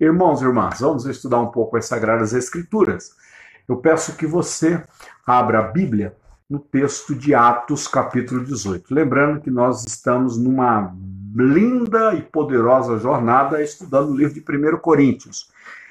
[0.00, 3.16] Irmãos e irmãs, vamos estudar um pouco as Sagradas Escrituras.
[3.68, 4.80] Eu peço que você
[5.26, 6.14] abra a Bíblia
[6.48, 8.94] no texto de Atos, capítulo 18.
[8.94, 10.94] Lembrando que nós estamos numa
[11.34, 15.50] linda e poderosa jornada estudando o livro de 1 Coríntios.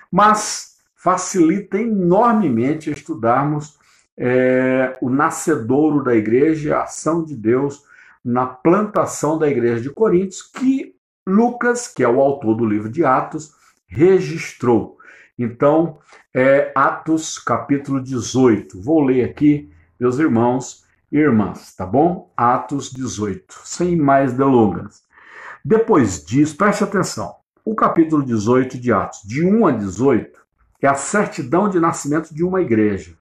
[0.10, 3.78] Mas facilita enormemente estudarmos
[4.18, 7.84] é, o nascedouro da igreja, a ação de Deus
[8.24, 10.96] na plantação da igreja de Coríntios, que
[11.28, 13.57] Lucas, que é o autor do livro de Atos,
[13.88, 14.98] registrou.
[15.38, 16.00] Então,
[16.34, 18.82] é Atos capítulo 18.
[18.82, 22.32] Vou ler aqui, meus irmãos e irmãs, tá bom?
[22.36, 25.04] Atos 18, sem mais delongas.
[25.64, 27.36] Depois disso, preste atenção.
[27.64, 30.40] O capítulo 18 de Atos, de 1 a 18,
[30.82, 33.18] é a certidão de nascimento de uma igreja.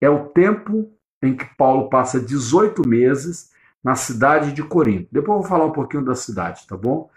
[0.00, 0.90] É o tempo
[1.22, 3.50] em que Paulo passa 18 meses
[3.82, 5.08] na cidade de Corinto.
[5.12, 7.08] Depois eu vou falar um pouquinho da cidade, tá bom?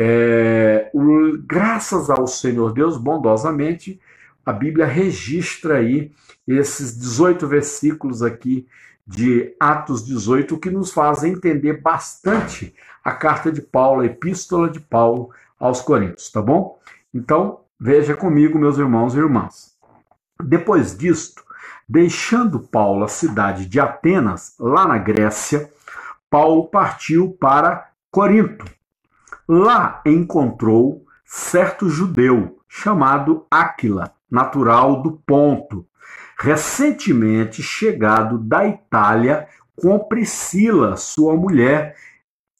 [0.00, 0.92] É,
[1.44, 4.00] graças ao Senhor Deus, bondosamente,
[4.46, 6.12] a Bíblia registra aí
[6.46, 8.64] esses 18 versículos aqui
[9.04, 14.78] de Atos 18, que nos fazem entender bastante a carta de Paulo, a epístola de
[14.78, 16.78] Paulo aos Coríntios, tá bom?
[17.12, 19.76] Então, veja comigo, meus irmãos e irmãs.
[20.40, 21.42] Depois disto,
[21.88, 25.68] deixando Paulo a cidade de Atenas, lá na Grécia,
[26.30, 28.77] Paulo partiu para Corinto.
[29.48, 35.86] Lá encontrou certo judeu chamado Áquila, natural do Ponto,
[36.38, 41.96] recentemente chegado da Itália com Priscila, sua mulher,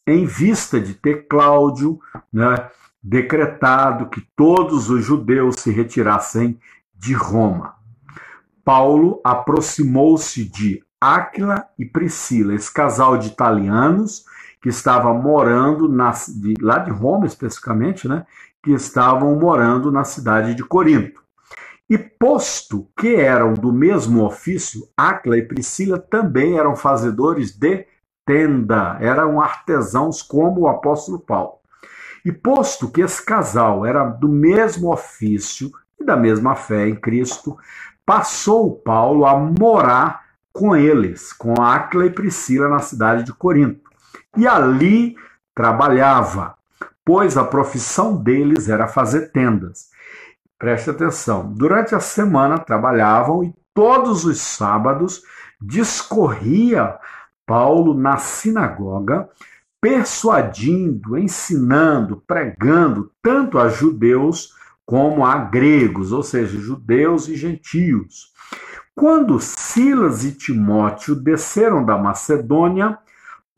[0.06, 2.00] em vista de ter Cláudio
[2.32, 2.70] né,
[3.02, 6.58] decretado que todos os judeus se retirassem
[6.94, 7.74] de Roma.
[8.64, 14.24] Paulo aproximou-se de Áquila e Priscila, esse casal de italianos
[14.60, 18.26] que estava morando de, lá de Roma especificamente, né,
[18.62, 21.22] que estavam morando na cidade de Corinto.
[21.88, 27.86] E posto que eram do mesmo ofício, Áquila e Priscila também eram fazedores de
[28.26, 31.54] tenda, eram artesãos como o apóstolo Paulo.
[32.24, 37.56] E posto que esse casal era do mesmo ofício e da mesma fé em Cristo,
[38.04, 43.87] passou Paulo a morar com eles, com Áquila e Priscila na cidade de Corinto.
[44.36, 45.16] E ali
[45.54, 46.54] trabalhava,
[47.04, 49.88] pois a profissão deles era fazer tendas.
[50.58, 55.22] Preste atenção, durante a semana trabalhavam e todos os sábados
[55.60, 56.98] discorria
[57.46, 59.28] Paulo na sinagoga,
[59.80, 64.52] persuadindo, ensinando, pregando tanto a judeus
[64.84, 68.32] como a gregos, ou seja, judeus e gentios.
[68.94, 72.98] Quando Silas e Timóteo desceram da Macedônia,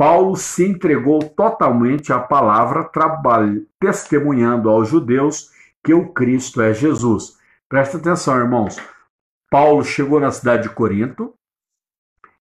[0.01, 2.91] Paulo se entregou totalmente à palavra,
[3.79, 5.51] testemunhando aos judeus
[5.85, 7.37] que o Cristo é Jesus.
[7.69, 8.79] Presta atenção, irmãos.
[9.51, 11.35] Paulo chegou na cidade de Corinto,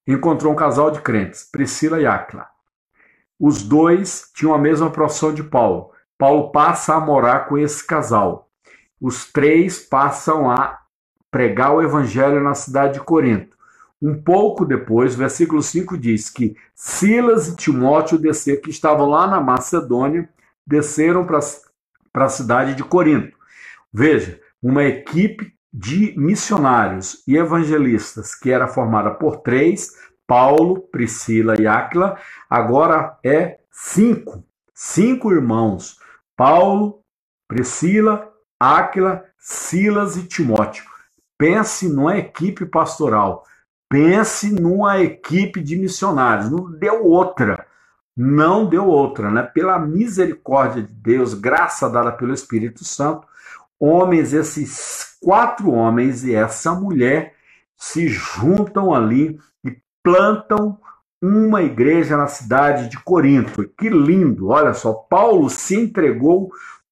[0.08, 2.48] encontrou um casal de crentes, Priscila e Áquila.
[3.38, 5.92] Os dois tinham a mesma profissão de Paulo.
[6.18, 8.50] Paulo passa a morar com esse casal.
[9.02, 10.80] Os três passam a
[11.30, 13.59] pregar o evangelho na cidade de Corinto.
[14.02, 19.42] Um pouco depois, versículo 5 diz que Silas e Timóteo descer, que estavam lá na
[19.42, 20.30] Macedônia,
[20.66, 23.38] desceram para a cidade de Corinto.
[23.92, 29.94] Veja, uma equipe de missionários e evangelistas que era formada por três,
[30.26, 32.18] Paulo, Priscila e Áquila,
[32.50, 34.44] agora é cinco.
[34.74, 35.98] Cinco irmãos:
[36.38, 37.02] Paulo,
[37.48, 40.86] Priscila, Áquila, Silas e Timóteo.
[41.38, 43.46] Pense numa equipe pastoral.
[43.90, 46.52] Pense numa equipe de missionários.
[46.52, 47.66] Não deu outra.
[48.16, 49.44] Não deu outra, né?
[49.44, 53.26] Pela misericórdia de Deus, graça dada pelo Espírito Santo,
[53.80, 57.34] homens, esses quatro homens e essa mulher
[57.78, 60.78] se juntam ali e plantam
[61.22, 63.68] uma igreja na cidade de Corinto.
[63.78, 64.50] Que lindo!
[64.50, 66.52] Olha só, Paulo se entregou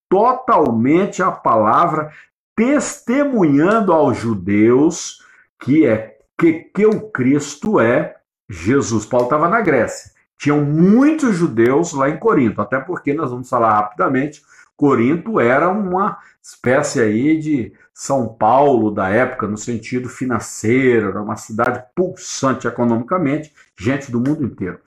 [0.09, 2.11] totalmente à palavra,
[2.55, 5.21] testemunhando aos judeus
[5.59, 8.15] que é que, que o Cristo é
[8.49, 9.05] Jesus.
[9.05, 10.11] Paulo estava na Grécia.
[10.37, 14.43] Tinham muitos judeus lá em Corinto, até porque nós vamos falar rapidamente,
[14.75, 21.35] Corinto era uma espécie aí de São Paulo da época, no sentido financeiro, era uma
[21.35, 24.79] cidade pulsante economicamente, gente do mundo inteiro.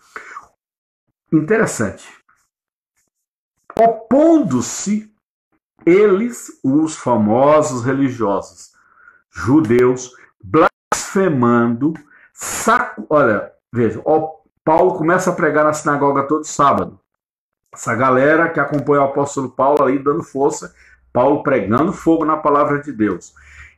[1.32, 2.08] Interessante.
[3.76, 5.12] Opondo-se
[5.85, 8.70] eles, os famosos religiosos
[9.32, 10.12] judeus,
[11.11, 11.95] blasfemando,
[12.33, 13.07] saco.
[13.09, 14.31] Olha, veja, ó,
[14.65, 16.99] Paulo começa a pregar na sinagoga todo sábado.
[17.73, 20.75] Essa galera que acompanha o apóstolo Paulo ali dando força,
[21.12, 23.33] Paulo pregando fogo na palavra de Deus.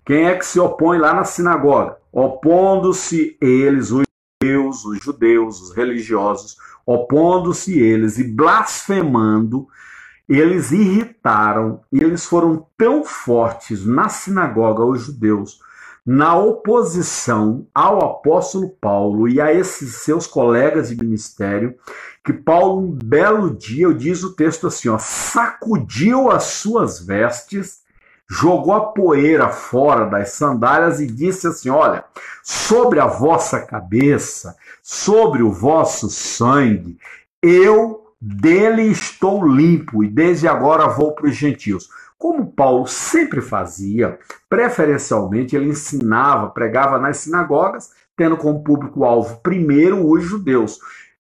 [0.04, 1.96] Quem é que se opõe lá na sinagoga?
[2.10, 4.04] Opondo-se eles, os
[4.42, 9.68] judeus, os judeus, os religiosos, opondo-se eles e blasfemando,
[10.28, 15.60] eles irritaram e eles foram tão fortes na sinagoga, os judeus,
[16.04, 21.76] na oposição ao apóstolo Paulo e a esses seus colegas de ministério,
[22.24, 27.82] que Paulo, um belo dia, diz o texto assim, ó, sacudiu as suas vestes,
[28.28, 32.04] jogou a poeira fora das sandálias e disse assim: Olha,
[32.42, 36.98] sobre a vossa cabeça, sobre o vosso sangue,
[37.42, 41.88] eu dele estou limpo e desde agora vou para os gentios.
[42.22, 44.16] Como Paulo sempre fazia,
[44.48, 50.78] preferencialmente ele ensinava, pregava nas sinagogas, tendo como público-alvo primeiro os judeus.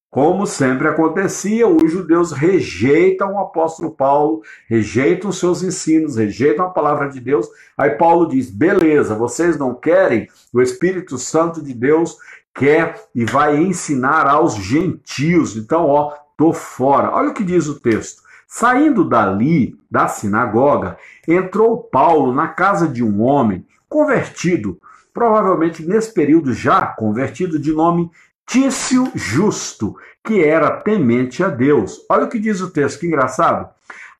[0.08, 7.08] Como sempre acontecia, os judeus rejeitam o apóstolo Paulo, rejeitam seus ensinos, rejeitam a palavra
[7.08, 7.48] de Deus.
[7.76, 10.28] Aí Paulo diz: beleza, vocês não querem?
[10.54, 12.16] O Espírito Santo de Deus
[12.54, 15.56] quer e vai ensinar aos gentios.
[15.56, 17.10] Então, ó, tô fora.
[17.10, 18.22] Olha o que diz o texto.
[18.54, 24.78] Saindo dali, da sinagoga, entrou Paulo na casa de um homem convertido,
[25.14, 28.10] provavelmente nesse período já convertido, de nome
[28.46, 32.04] Tício Justo, que era temente a Deus.
[32.10, 33.70] Olha o que diz o texto, que engraçado.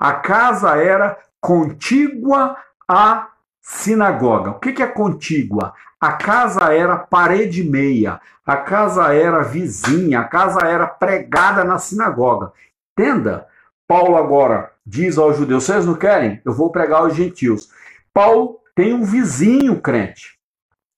[0.00, 2.56] A casa era contígua
[2.88, 3.28] à
[3.60, 4.52] sinagoga.
[4.52, 5.74] O que é contígua?
[6.00, 12.50] A casa era parede meia, a casa era vizinha, a casa era pregada na sinagoga.
[12.92, 13.46] Entenda?
[13.86, 16.40] Paulo agora diz aos judeus: vocês não querem?
[16.44, 17.68] Eu vou pregar aos gentios.
[18.12, 20.38] Paulo tem um vizinho crente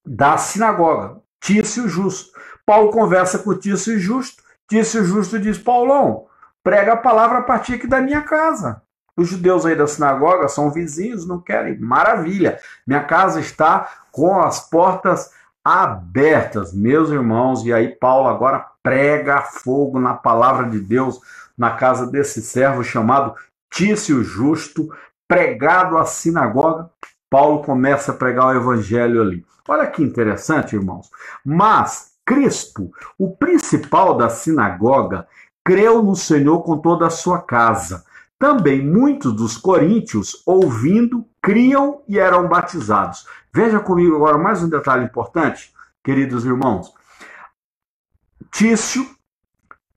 [0.05, 2.33] da sinagoga, Tício Justo.
[2.67, 4.43] Paulo conversa com Tício Justo.
[4.69, 6.27] Tício Justo diz: Paulão,
[6.63, 8.83] prega a palavra a partir aqui da minha casa.
[9.17, 11.79] Os judeus aí da sinagoga são vizinhos, não querem.
[11.79, 12.59] Maravilha.
[12.87, 15.31] Minha casa está com as portas
[15.65, 17.65] abertas, meus irmãos.
[17.65, 21.21] E aí Paulo agora prega fogo na palavra de Deus
[21.57, 23.35] na casa desse servo chamado
[23.71, 24.89] Tício Justo,
[25.29, 26.91] pregado à sinagoga.
[27.31, 29.45] Paulo começa a pregar o evangelho ali.
[29.69, 31.11] Olha que interessante, irmãos.
[31.45, 35.27] Mas Crispo, o principal da sinagoga,
[35.65, 38.05] creu no Senhor com toda a sua casa.
[38.39, 43.27] Também muitos dos coríntios, ouvindo, criam e eram batizados.
[43.53, 45.73] Veja comigo agora mais um detalhe importante,
[46.03, 46.93] queridos irmãos.
[48.51, 49.07] Tício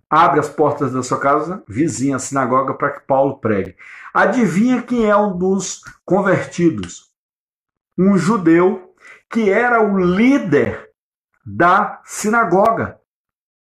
[0.09, 3.75] abre as portas da sua casa, vizinha a sinagoga, para que Paulo pregue.
[4.13, 7.11] Adivinha quem é um dos convertidos?
[7.97, 8.93] Um judeu
[9.29, 10.89] que era o líder
[11.45, 12.99] da sinagoga,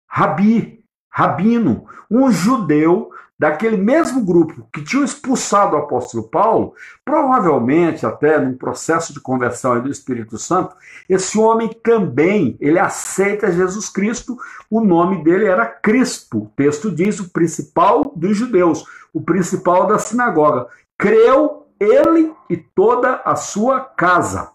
[0.08, 6.74] Rabi, Rabino, um judeu daquele mesmo grupo que tinha expulsado o apóstolo Paulo,
[7.04, 10.74] provavelmente até num processo de conversão do Espírito Santo,
[11.08, 14.38] esse homem também, ele aceita Jesus Cristo,
[14.70, 16.38] o nome dele era Crispo.
[16.38, 20.66] O texto diz o principal dos judeus, o principal da sinagoga.
[20.96, 24.50] Creu ele e toda a sua casa.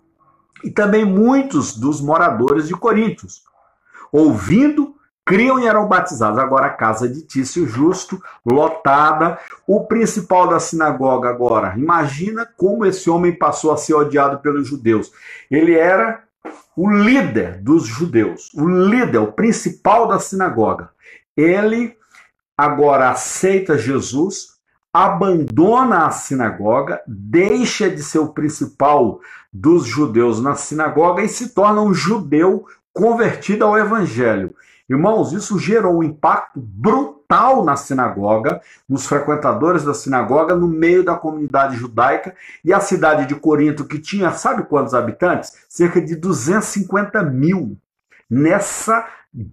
[0.64, 3.44] E também muitos dos moradores de Corintos,
[4.12, 4.96] ouvindo
[5.26, 6.40] criam e eram batizados.
[6.40, 9.40] Agora a casa de Tício Justo, lotada.
[9.68, 11.74] O principal da sinagoga agora.
[11.78, 15.12] Imagina como esse homem passou a ser odiado pelos judeus.
[15.50, 16.24] Ele era
[16.76, 20.90] o líder dos judeus, o líder, o principal da sinagoga.
[21.36, 21.96] Ele
[22.58, 24.56] agora aceita Jesus,
[24.94, 29.20] abandona a sinagoga, deixa de ser o principal
[29.52, 34.54] dos judeus na sinagoga e se torna um judeu convertido ao evangelho.
[34.92, 41.16] Irmãos, isso gerou um impacto brutal na sinagoga, nos frequentadores da sinagoga, no meio da
[41.16, 42.36] comunidade judaica.
[42.62, 45.54] E a cidade de Corinto, que tinha, sabe quantos habitantes?
[45.70, 47.78] Cerca de 250 mil.
[48.30, 49.08] Nessa,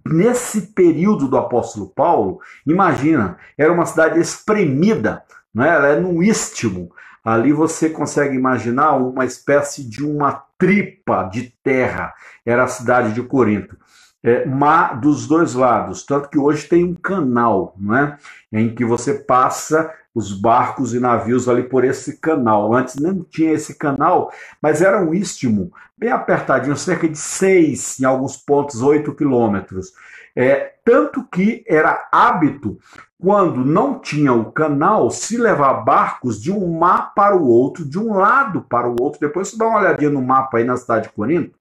[0.05, 5.23] nesse período do apóstolo Paulo, imagina, era uma cidade espremida,
[5.55, 5.69] né?
[5.69, 6.91] ela é num istmo.
[7.23, 12.13] Ali você consegue imaginar uma espécie de uma tripa de terra.
[12.45, 13.77] Era a cidade de Corinto
[14.23, 18.17] é, mar dos dois lados, tanto que hoje tem um canal, não é?
[18.51, 22.73] em que você passa os barcos e navios ali por esse canal.
[22.73, 28.05] Antes não tinha esse canal, mas era um istmo bem apertadinho, cerca de 6, em
[28.05, 29.93] alguns pontos, 8 quilômetros.
[30.35, 32.77] É, tanto que era hábito,
[33.21, 37.99] quando não tinha o canal, se levar barcos de um mar para o outro, de
[37.99, 39.19] um lado para o outro.
[39.19, 41.58] Depois você dá uma olhadinha no mapa aí na cidade de Corinto,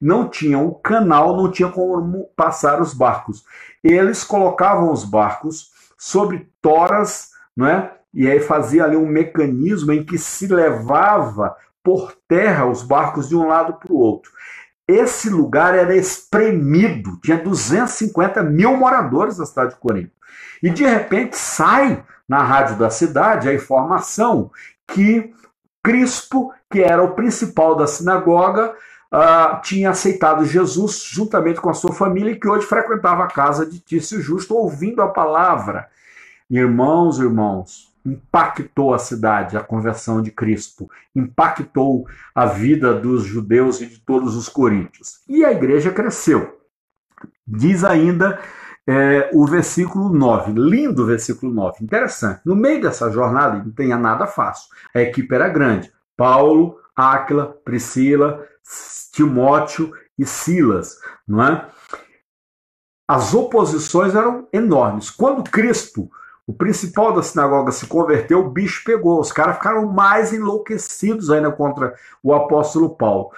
[0.00, 3.44] não tinha o canal, não tinha como passar os barcos.
[3.82, 7.92] Eles colocavam os barcos sobre toras, não é?
[8.12, 13.36] e aí fazia ali um mecanismo em que se levava por terra os barcos de
[13.36, 14.30] um lado para o outro.
[14.86, 20.12] Esse lugar era espremido, tinha 250 mil moradores da cidade de Corinto.
[20.62, 24.50] E de repente sai na rádio da cidade a informação
[24.88, 25.32] que
[25.82, 28.74] Crispo, que era o principal da sinagoga,
[29.12, 33.66] uh, tinha aceitado Jesus juntamente com a sua família e que hoje frequentava a casa
[33.66, 35.88] de Tício Justo, ouvindo a palavra.
[36.48, 43.86] Irmãos, irmãos, impactou a cidade, a conversão de Cristo, impactou a vida dos judeus e
[43.86, 45.20] de todos os coríntios.
[45.28, 46.58] E a igreja cresceu.
[47.46, 48.40] Diz ainda
[48.86, 52.40] é, o versículo 9, lindo versículo 9, interessante.
[52.44, 55.92] No meio dessa jornada, não tinha nada fácil, a equipe era grande.
[56.16, 58.46] Paulo, Áquila, Priscila,
[59.12, 61.68] Timóteo e Silas, não é?
[63.08, 65.10] As oposições eram enormes.
[65.10, 66.10] Quando Cristo
[66.50, 69.20] o principal da sinagoga se converteu, o bicho pegou.
[69.20, 73.30] Os caras ficaram mais enlouquecidos ainda contra o apóstolo Paulo.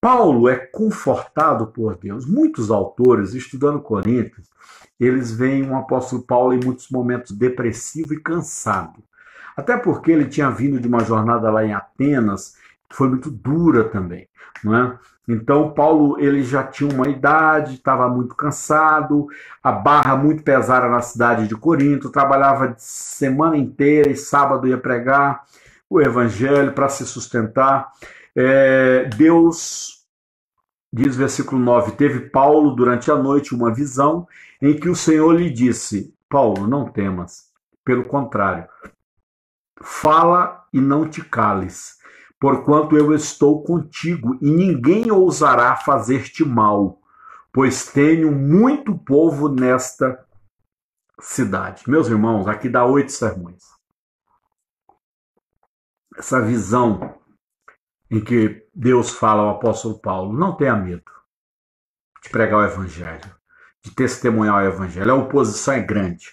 [0.00, 2.26] Paulo é confortado por Deus.
[2.26, 4.48] Muitos autores, estudando Coríntios,
[4.98, 9.00] eles veem o apóstolo Paulo em muitos momentos depressivo e cansado.
[9.56, 12.56] Até porque ele tinha vindo de uma jornada lá em Atenas,
[12.92, 14.28] foi muito dura também.
[14.62, 14.98] Não é?
[15.28, 19.26] Então Paulo ele já tinha uma idade, estava muito cansado,
[19.62, 25.44] a barra muito pesada na cidade de Corinto, trabalhava semana inteira e sábado ia pregar
[25.90, 27.90] o evangelho para se sustentar.
[28.34, 30.04] É, Deus,
[30.92, 34.28] diz versículo 9, teve Paulo durante a noite uma visão
[34.62, 37.50] em que o Senhor lhe disse: Paulo, não temas,
[37.84, 38.68] pelo contrário,
[39.82, 41.95] fala e não te cales
[42.46, 47.00] porquanto eu estou contigo, e ninguém ousará fazer-te mal,
[47.52, 50.24] pois tenho muito povo nesta
[51.18, 51.82] cidade.
[51.88, 53.64] Meus irmãos, aqui dá oito sermões.
[56.16, 57.18] Essa visão
[58.08, 61.10] em que Deus fala ao apóstolo Paulo: não tenha medo
[62.22, 63.34] de pregar o evangelho,
[63.82, 65.10] de testemunhar o evangelho.
[65.10, 66.30] A oposição é grande.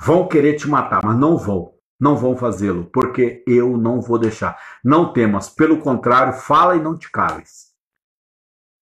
[0.00, 4.58] Vão querer te matar, mas não vão não vão fazê-lo, porque eu não vou deixar.
[4.84, 7.72] Não temas, pelo contrário, fala e não te cales.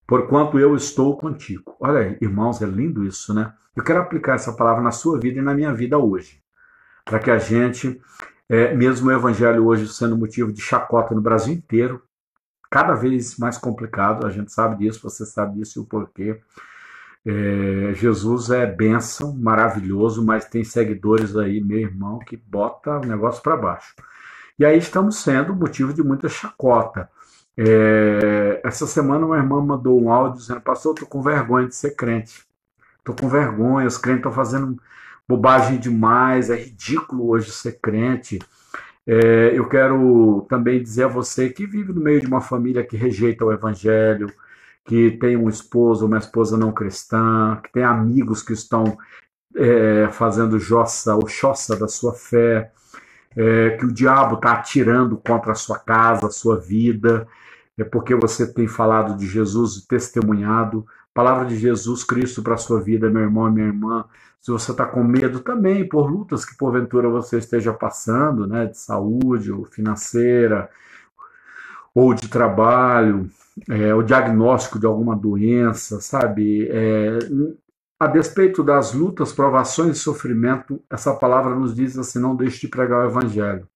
[0.05, 1.75] Porquanto eu estou contigo.
[1.79, 3.53] Olha aí, irmãos, é lindo isso, né?
[3.75, 6.41] Eu quero aplicar essa palavra na sua vida e na minha vida hoje.
[7.05, 7.99] Para que a gente,
[8.49, 12.01] é, mesmo o evangelho hoje sendo motivo de chacota no Brasil inteiro,
[12.69, 16.41] cada vez mais complicado, a gente sabe disso, você sabe disso e o porquê.
[17.25, 23.41] É, Jesus é bênção, maravilhoso, mas tem seguidores aí, meu irmão, que bota o negócio
[23.41, 23.93] para baixo.
[24.59, 27.09] E aí estamos sendo motivo de muita chacota.
[27.57, 31.75] É, essa semana uma irmã mandou um áudio dizendo, pastor, eu tô com vergonha de
[31.75, 32.45] ser crente.
[33.03, 34.79] Tô com vergonha, os crentes estão fazendo
[35.27, 38.39] bobagem demais, é ridículo hoje ser crente.
[39.05, 42.95] É, eu quero também dizer a você que vive no meio de uma família que
[42.97, 44.31] rejeita o evangelho,
[44.85, 48.97] que tem um esposo, uma esposa não cristã, que tem amigos que estão
[49.55, 52.71] é, fazendo jossa ou choça da sua fé,
[53.35, 57.27] é, que o diabo está atirando contra a sua casa, a sua vida,
[57.77, 60.85] é porque você tem falado de Jesus e testemunhado.
[61.13, 64.05] Palavra de Jesus Cristo para a sua vida, meu irmão e minha irmã.
[64.41, 68.77] Se você está com medo também por lutas que porventura você esteja passando, né, de
[68.77, 70.69] saúde ou financeira,
[71.95, 73.29] ou de trabalho,
[73.69, 76.67] é, o diagnóstico de alguma doença, sabe?
[76.69, 77.19] É,
[77.99, 82.67] a despeito das lutas, provações e sofrimento, essa palavra nos diz assim: não deixe de
[82.67, 83.67] pregar o evangelho.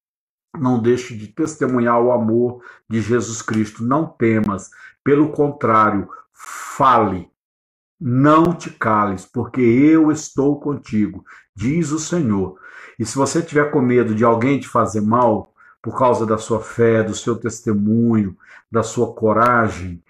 [0.58, 3.84] Não deixe de testemunhar o amor de Jesus Cristo.
[3.84, 4.70] Não temas.
[5.04, 7.30] Pelo contrário, fale.
[8.00, 11.24] Não te cales, porque eu estou contigo,
[11.56, 12.60] diz o Senhor.
[13.00, 16.60] E se você tiver com medo de alguém te fazer mal, por causa da sua
[16.60, 18.36] fé, do seu testemunho,
[18.72, 20.04] da sua coragem.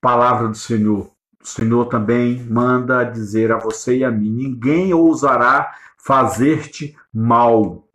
[0.00, 1.10] Palavra do Senhor.
[1.42, 7.88] O Senhor também manda dizer a você e a mim: ninguém ousará fazer-te mal.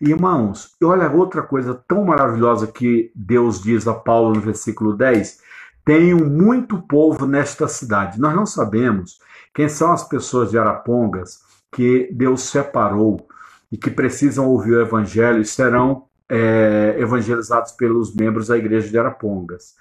[0.00, 5.40] Irmãos, olha outra coisa tão maravilhosa que Deus diz a Paulo no versículo 10:
[5.84, 8.20] Tenho muito povo nesta cidade.
[8.20, 9.18] Nós não sabemos
[9.54, 11.40] quem são as pessoas de Arapongas
[11.72, 13.26] que Deus separou
[13.70, 18.98] e que precisam ouvir o evangelho e serão é, evangelizados pelos membros da igreja de
[18.98, 19.74] Arapongas,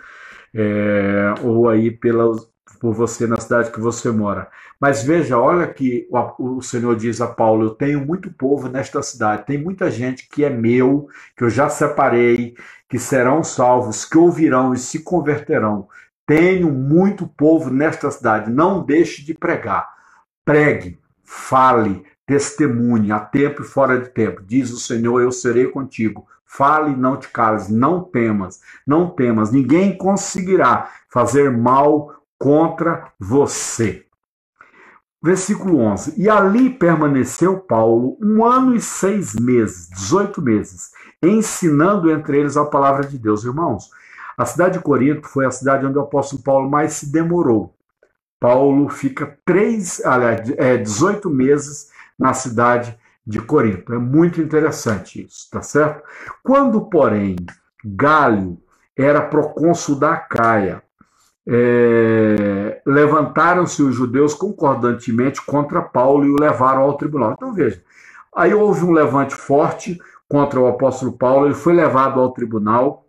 [0.54, 4.50] é, ou aí pelas, por você na cidade que você mora.
[4.80, 9.02] Mas veja, olha que o, o Senhor diz a Paulo: Eu tenho muito povo nesta
[9.04, 12.56] cidade, tem muita gente que é meu, que eu já separei,
[12.88, 15.88] que serão salvos, que ouvirão e se converterão.
[16.26, 19.88] Tenho muito povo nesta cidade, não deixe de pregar.
[20.46, 24.42] Pregue, fale, testemunhe a tempo e fora de tempo.
[24.44, 26.28] Diz o Senhor: Eu serei contigo.
[26.52, 29.52] Fale não te cales, não temas, não temas.
[29.52, 34.04] Ninguém conseguirá fazer mal contra você.
[35.22, 40.90] Versículo 11: E ali permaneceu Paulo um ano e seis meses, 18 meses,
[41.22, 43.46] ensinando entre eles a palavra de Deus.
[43.46, 43.92] Irmãos,
[44.36, 47.76] a cidade de Corinto foi a cidade onde o apóstolo Paulo mais se demorou.
[48.40, 52.98] Paulo fica três, aliás, é, 18 meses na cidade
[53.30, 53.94] de Corinto.
[53.94, 56.04] É muito interessante isso, tá certo?
[56.44, 57.36] Quando, porém,
[57.86, 58.58] Galho
[58.98, 60.82] era procônsul da Caia,
[61.48, 67.34] é, levantaram-se os judeus concordantemente contra Paulo e o levaram ao tribunal.
[67.34, 67.84] Então veja,
[68.36, 73.06] aí houve um levante forte contra o apóstolo Paulo, ele foi levado ao tribunal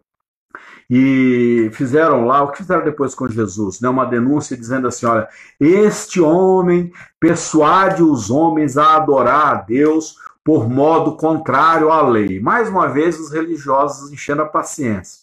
[0.91, 3.89] e fizeram lá o que fizeram depois com Jesus, né?
[3.89, 5.29] uma denúncia dizendo assim: olha,
[5.61, 12.41] este homem persuade os homens a adorar a Deus por modo contrário à lei.
[12.41, 15.21] Mais uma vez, os religiosos enchendo a paciência.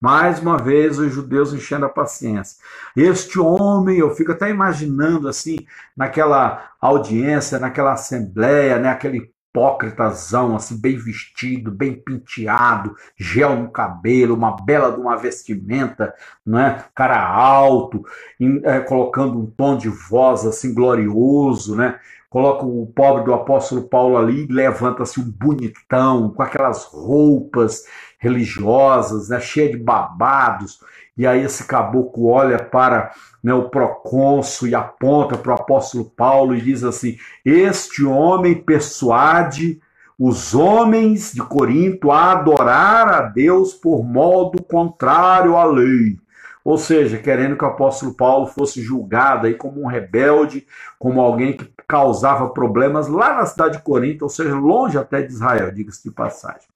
[0.00, 2.56] Mais uma vez, os judeus enchendo a paciência.
[2.96, 5.58] Este homem, eu fico até imaginando assim,
[5.94, 14.34] naquela audiência, naquela assembleia, né, aquele hipócritazão, assim, bem vestido, bem penteado, gel no cabelo,
[14.34, 16.14] uma bela de uma vestimenta,
[16.46, 16.84] né?
[16.94, 18.04] cara alto,
[18.38, 21.98] em, é, colocando um tom de voz assim glorioso, né?
[22.30, 27.82] coloca o pobre do apóstolo Paulo ali, levanta-se um bonitão, com aquelas roupas
[28.20, 30.78] religiosas, né, cheia de babados,
[31.20, 33.10] e aí esse caboclo olha para
[33.44, 39.78] né, o procônsul e aponta para o apóstolo Paulo e diz assim: Este homem persuade
[40.18, 46.18] os homens de Corinto a adorar a Deus por modo contrário à lei.
[46.64, 50.66] Ou seja, querendo que o apóstolo Paulo fosse julgado aí como um rebelde,
[50.98, 55.34] como alguém que causava problemas lá na cidade de Corinto, ou seja, longe até de
[55.34, 56.69] Israel, diga-se de passagem.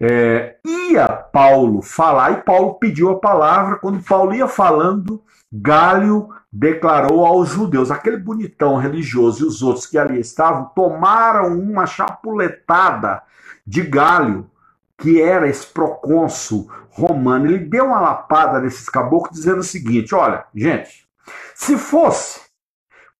[0.00, 7.26] É, ia Paulo falar, e Paulo pediu a palavra, quando Paulo ia falando, Galho declarou
[7.26, 13.22] aos judeus, aquele bonitão religioso e os outros que ali estavam, tomaram uma chapuletada
[13.66, 14.50] de Galho,
[14.96, 17.46] que era esse procônsul romano.
[17.46, 21.06] Ele deu uma lapada nesses caboclos dizendo o seguinte: olha, gente,
[21.54, 22.40] se fosse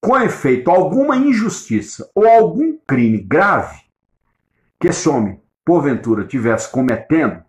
[0.00, 3.80] com efeito alguma injustiça ou algum crime grave
[4.78, 7.44] que esse homem, porventura, tivesse cometendo,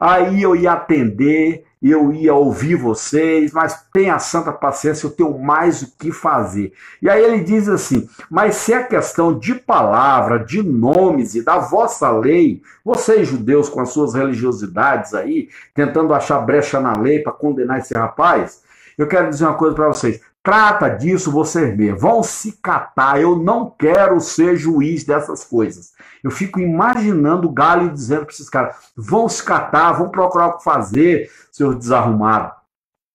[0.00, 5.82] aí eu ia atender, eu ia ouvir vocês, mas tenha santa paciência, eu tenho mais
[5.82, 6.72] o que fazer.
[7.02, 11.58] E aí ele diz assim: mas se é questão de palavra, de nomes e da
[11.58, 17.30] vossa lei, vocês judeus com as suas religiosidades aí, tentando achar brecha na lei para
[17.30, 18.62] condenar esse rapaz,
[18.96, 20.18] eu quero dizer uma coisa para vocês.
[20.46, 22.00] Trata disso vocês mesmos.
[22.00, 23.20] Vão se catar.
[23.20, 25.92] Eu não quero ser juiz dessas coisas.
[26.22, 30.62] Eu fico imaginando o dizendo para esses caras: vão se catar, vão procurar o que
[30.62, 32.52] fazer, seus desarrumados.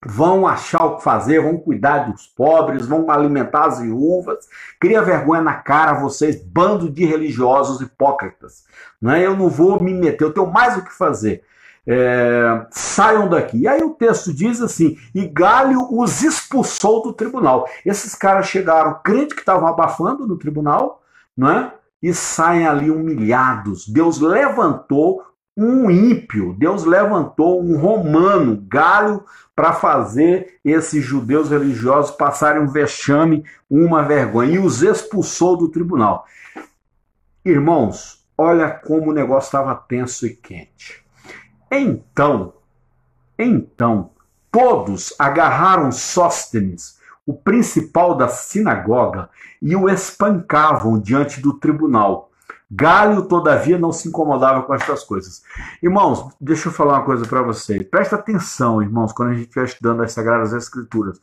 [0.05, 4.49] Vão achar o que fazer, vão cuidar dos pobres, vão alimentar as viúvas.
[4.77, 8.65] Cria vergonha na cara vocês, bando de religiosos hipócritas.
[9.01, 9.25] Não é?
[9.25, 11.45] Eu não vou me meter, eu tenho mais o que fazer
[11.87, 13.59] é, saiam daqui.
[13.59, 17.67] E aí o texto diz assim: e Galho os expulsou do tribunal.
[17.85, 21.01] Esses caras chegaram, crente que estavam abafando no tribunal,
[21.35, 21.73] não é?
[22.01, 23.87] E saem ali humilhados.
[23.87, 25.23] Deus levantou
[25.55, 29.23] um ímpio, Deus levantou um romano, Galho,
[29.55, 36.25] para fazer esses judeus religiosos passarem um vexame, uma vergonha, e os expulsou do tribunal.
[37.43, 41.00] Irmãos, olha como o negócio estava tenso e quente.
[41.71, 42.53] Então,
[43.39, 44.11] então,
[44.51, 49.29] todos agarraram Sóstenes, o principal da sinagoga,
[49.61, 52.29] e o espancavam diante do tribunal.
[52.69, 55.43] Galho, todavia, não se incomodava com estas coisas.
[55.81, 57.83] Irmãos, deixa eu falar uma coisa para vocês.
[57.83, 61.21] Presta atenção, irmãos, quando a gente estiver estudando as Sagradas Escrituras.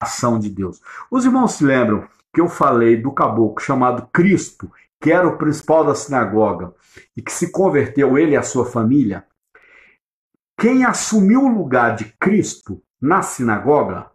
[0.00, 0.80] Ação de Deus.
[1.10, 4.70] Os irmãos se lembram que eu falei do caboclo chamado Crispo,
[5.04, 6.72] que era o principal da sinagoga
[7.14, 9.26] e que se converteu ele e a sua família,
[10.58, 14.06] quem assumiu o lugar de Cristo na sinagoga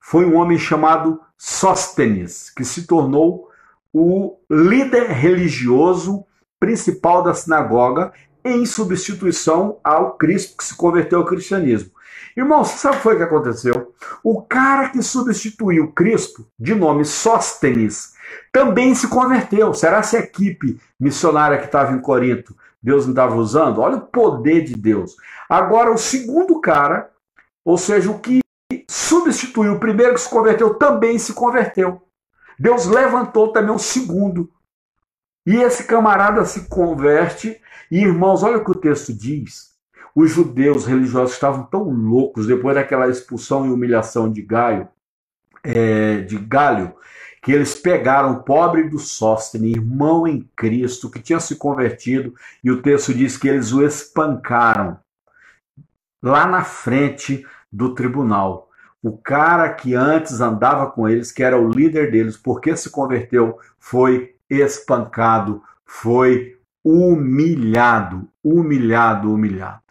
[0.00, 3.50] foi um homem chamado Sóstenes, que se tornou
[3.92, 6.24] o líder religioso
[6.58, 8.10] principal da sinagoga
[8.42, 11.90] em substituição ao Cristo que se converteu ao cristianismo.
[12.34, 13.94] Irmãos, sabe o que foi que aconteceu?
[14.24, 18.15] O cara que substituiu Cristo, de nome Sóstenes,
[18.56, 19.74] também se converteu.
[19.74, 23.82] Será se a equipe missionária que estava em Corinto, Deus não estava usando?
[23.82, 25.14] Olha o poder de Deus.
[25.46, 27.10] Agora, o segundo cara,
[27.62, 28.40] ou seja, o que
[28.88, 32.00] substituiu o primeiro que se converteu, também se converteu.
[32.58, 34.50] Deus levantou também um segundo.
[35.44, 37.60] E esse camarada se converte.
[37.90, 39.74] E irmãos, olha o que o texto diz.
[40.14, 44.88] Os judeus religiosos estavam tão loucos depois daquela expulsão e humilhação de Gaio,
[45.62, 46.94] é, de Galho,
[47.46, 52.72] que eles pegaram o pobre do Sóstene, irmão em Cristo, que tinha se convertido, e
[52.72, 54.98] o texto diz que eles o espancaram
[56.20, 58.68] lá na frente do tribunal.
[59.00, 63.60] O cara que antes andava com eles, que era o líder deles, porque se converteu,
[63.78, 69.82] foi espancado, foi humilhado, humilhado, humilhado.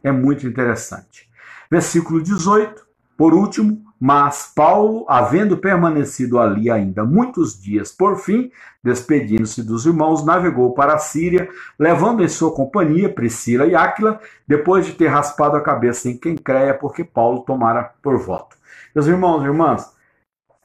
[0.00, 1.28] É muito interessante.
[1.68, 8.50] Versículo 18, por último, mas Paulo, havendo permanecido ali ainda muitos dias, por fim,
[8.82, 14.86] despedindo-se dos irmãos, navegou para a Síria, levando em sua companhia Priscila e Áquila, depois
[14.86, 18.56] de ter raspado a cabeça em Quencreia, porque Paulo tomara por voto.
[18.94, 19.94] Meus irmãos e irmãs,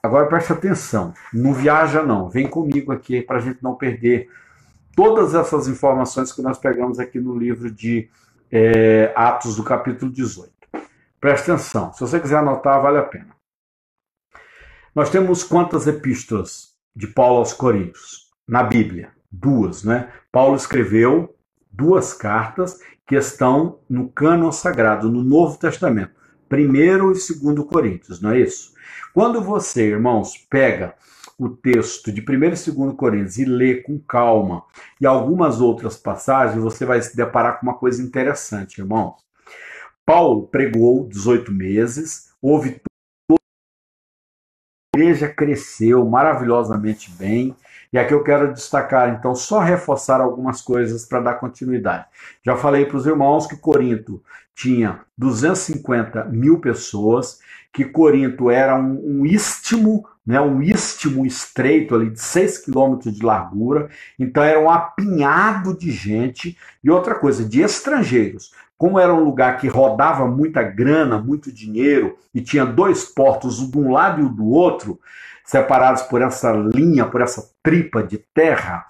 [0.01, 4.29] agora preste atenção, não viaja não, vem comigo aqui para a gente não perder
[4.95, 8.09] todas essas informações que nós pegamos aqui no livro de
[8.49, 10.54] é, Atos do capítulo 18.
[11.25, 13.35] Preste atenção, se você quiser anotar, vale a pena.
[14.93, 18.29] Nós temos quantas epístolas de Paulo aos Coríntios?
[18.47, 19.11] Na Bíblia?
[19.31, 20.13] Duas, né?
[20.31, 21.35] Paulo escreveu
[21.71, 26.13] duas cartas que estão no cânon sagrado, no Novo Testamento.
[26.47, 28.75] Primeiro e segundo Coríntios, não é isso?
[29.11, 30.93] Quando você, irmãos, pega
[31.39, 34.63] o texto de 1 e 2 Coríntios e lê com calma
[35.01, 39.24] e algumas outras passagens, você vai se deparar com uma coisa interessante, irmãos.
[40.05, 42.79] Paulo pregou 18 meses, houve
[43.31, 47.55] a igreja cresceu maravilhosamente bem.
[47.91, 52.05] E aqui eu quero destacar, então, só reforçar algumas coisas para dar continuidade.
[52.43, 54.21] Já falei para os irmãos que Corinto
[54.53, 57.39] tinha 250 mil pessoas,
[57.73, 63.25] que Corinto era um, um istmo, né, um istmo estreito ali de 6 quilômetros de
[63.25, 69.23] largura, então era um apinhado de gente e outra coisa, de estrangeiros como era um
[69.23, 74.21] lugar que rodava muita grana, muito dinheiro, e tinha dois portos, um de um lado
[74.21, 74.99] e o do outro,
[75.45, 78.85] separados por essa linha, por essa tripa de terra,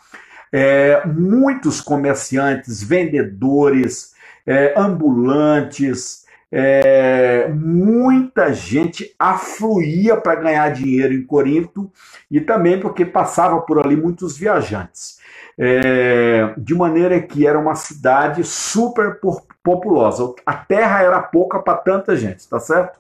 [0.52, 4.13] é, muitos comerciantes, vendedores,
[4.45, 11.91] é, ambulantes, é, muita gente afluía para ganhar dinheiro em Corinto
[12.32, 15.19] e também porque passava por ali muitos viajantes.
[15.58, 19.20] É, de maneira que era uma cidade super
[19.63, 20.34] populosa.
[20.46, 23.00] A terra era pouca para tanta gente, tá certo?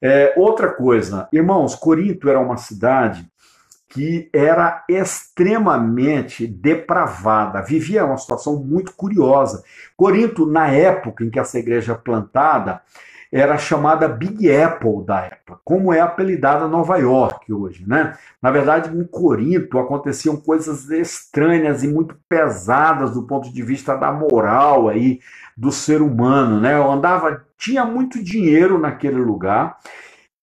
[0.00, 3.24] É, outra coisa, irmãos, Corinto era uma cidade
[3.88, 9.62] que era extremamente depravada, vivia uma situação muito curiosa.
[9.96, 12.80] Corinto, na época em que essa igreja é plantada,
[13.32, 18.14] era chamada Big Apple da época, como é apelidada Nova York hoje, né?
[18.42, 24.12] Na verdade, em Corinto aconteciam coisas estranhas e muito pesadas do ponto de vista da
[24.12, 25.18] moral aí
[25.56, 26.76] do ser humano, né?
[26.76, 29.78] Eu andava, tinha muito dinheiro naquele lugar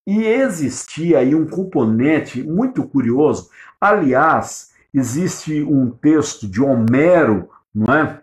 [0.07, 3.51] e existia aí um componente muito curioso.
[3.79, 8.19] Aliás, existe um texto de Homero, não é?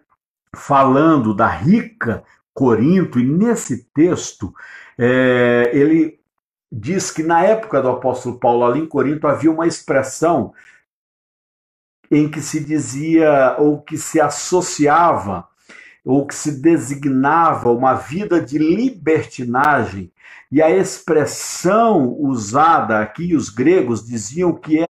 [0.56, 2.24] Falando da rica
[2.56, 4.50] Corinto, e nesse texto
[4.98, 6.18] é, ele
[6.72, 10.54] diz que na época do apóstolo Paulo ali em Corinto havia uma expressão
[12.10, 15.46] em que se dizia ou que se associava
[16.02, 20.10] ou que se designava uma vida de libertinagem.
[20.50, 24.86] E a expressão usada aqui os gregos diziam que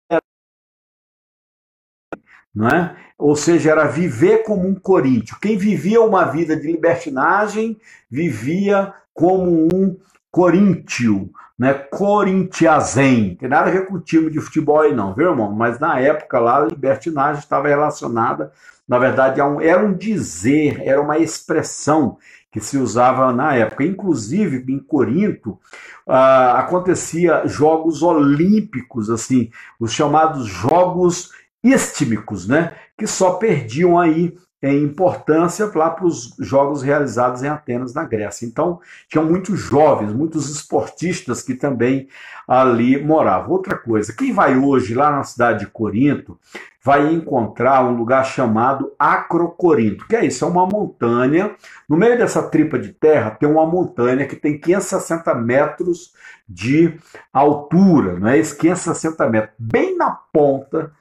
[2.54, 2.96] não é?
[3.18, 5.36] Ou seja, era viver como um coríntio.
[5.40, 7.78] Quem vivia uma vida de libertinagem
[8.10, 9.96] vivia como um
[10.30, 11.74] coríntio, né?
[11.74, 13.36] Corintiazen.
[13.36, 15.52] Tem nada a ver com o time de futebol aí não, viu, irmão?
[15.52, 18.52] Mas na época lá a libertinagem estava relacionada,
[18.88, 22.18] na verdade, a um, era um dizer, era uma expressão
[22.50, 23.84] que se usava na época.
[23.84, 25.58] Inclusive, em Corinto,
[26.06, 31.30] ah, acontecia jogos olímpicos, assim, os chamados jogos
[31.62, 32.74] istímicos, né?
[32.96, 38.46] Que só perdiam aí em importância lá para os jogos realizados em Atenas, na Grécia.
[38.46, 42.06] Então, tinham muitos jovens, muitos esportistas que também
[42.46, 43.50] ali moravam.
[43.50, 46.38] Outra coisa, quem vai hoje lá na cidade de Corinto
[46.84, 51.54] vai encontrar um lugar chamado Acrocorinto, que é isso, é uma montanha.
[51.88, 56.12] No meio dessa tripa de terra tem uma montanha que tem 560 metros
[56.48, 56.98] de
[57.32, 58.56] altura, não é isso?
[58.56, 59.54] 560 metros.
[59.58, 60.92] Bem na ponta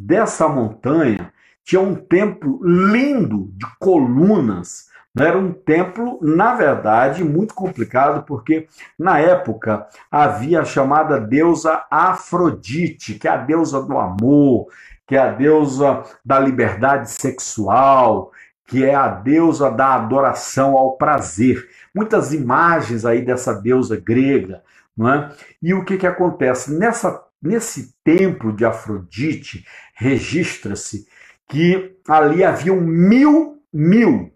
[0.00, 1.32] dessa montanha
[1.64, 9.18] tinha um templo lindo de colunas, Era um templo, na verdade, muito complicado, porque na
[9.18, 14.68] época havia a chamada deusa Afrodite, que é a deusa do amor,
[15.08, 18.30] que é a deusa da liberdade sexual,
[18.68, 21.68] que é a deusa da adoração ao prazer.
[21.92, 24.62] Muitas imagens aí dessa deusa grega.
[24.96, 25.32] Não é?
[25.60, 26.72] E o que, que acontece?
[26.72, 31.06] Nessa, nesse templo de Afrodite, registra-se
[31.48, 34.32] que ali haviam mil, mil,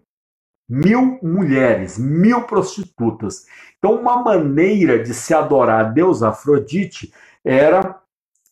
[0.67, 3.45] mil mulheres, mil prostitutas.
[3.77, 7.13] Então, uma maneira de se adorar a deusa Afrodite
[7.43, 8.01] era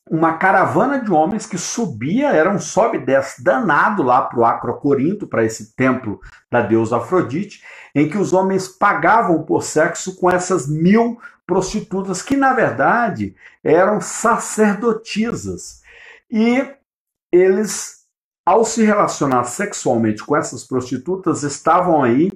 [0.09, 4.45] uma caravana de homens que subia, era um sobe e desce danado lá para o
[4.45, 6.19] Acrocorinto, para esse templo
[6.51, 7.63] da deusa Afrodite,
[7.95, 13.99] em que os homens pagavam por sexo com essas mil prostitutas, que na verdade eram
[14.01, 15.81] sacerdotisas.
[16.29, 16.65] E
[17.31, 18.05] eles,
[18.45, 22.31] ao se relacionar sexualmente com essas prostitutas, estavam aí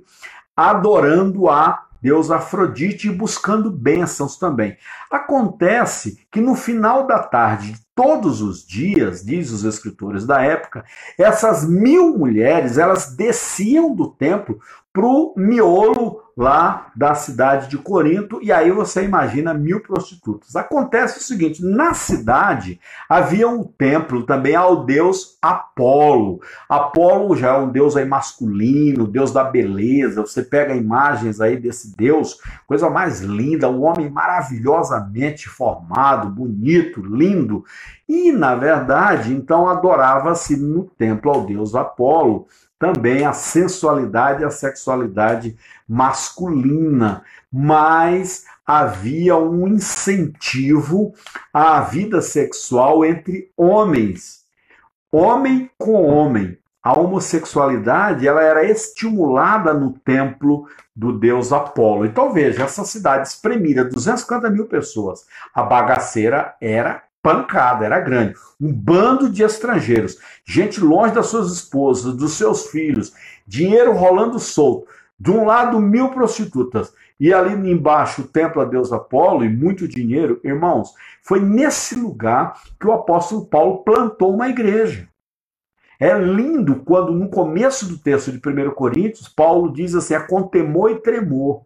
[0.55, 4.77] adorando a Deus Afrodite e buscando bênçãos também.
[5.09, 10.85] Acontece que no final da tarde, todos os dias, diz os escritores da época,
[11.17, 14.59] essas mil mulheres elas desciam do templo
[14.93, 20.55] para o miolo lá da cidade de Corinto, e aí você imagina mil prostitutas.
[20.55, 26.39] Acontece o seguinte: na cidade havia um templo também ao deus Apolo.
[26.69, 30.21] Apolo já é um deus aí masculino, deus da beleza.
[30.21, 37.65] Você pega imagens aí desse deus, coisa mais linda, um homem maravilhosamente formado, bonito, lindo.
[38.07, 42.45] E na verdade, então adorava-se no templo ao deus Apolo
[42.79, 51.13] também a sensualidade e a sexualidade masculina, mas havia um incentivo
[51.53, 54.43] à vida sexual entre homens,
[55.11, 56.57] homem com homem.
[56.83, 62.05] A homossexualidade ela era estimulada no templo do deus Apolo.
[62.05, 68.35] Então veja, essa cidade espremida, 250 mil pessoas, a bagaceira era pancada, era grande.
[68.59, 73.13] Um bando de estrangeiros, gente longe das suas esposas, dos seus filhos,
[73.45, 74.87] dinheiro rolando solto.
[75.19, 79.87] De um lado, mil prostitutas, e ali embaixo o templo a Deus Apolo e muito
[79.87, 80.39] dinheiro.
[80.43, 85.07] Irmãos, foi nesse lugar que o apóstolo Paulo plantou uma igreja.
[85.99, 90.43] É lindo quando, no começo do texto de 1 Coríntios, Paulo diz assim: é com
[90.43, 91.65] temor e tremor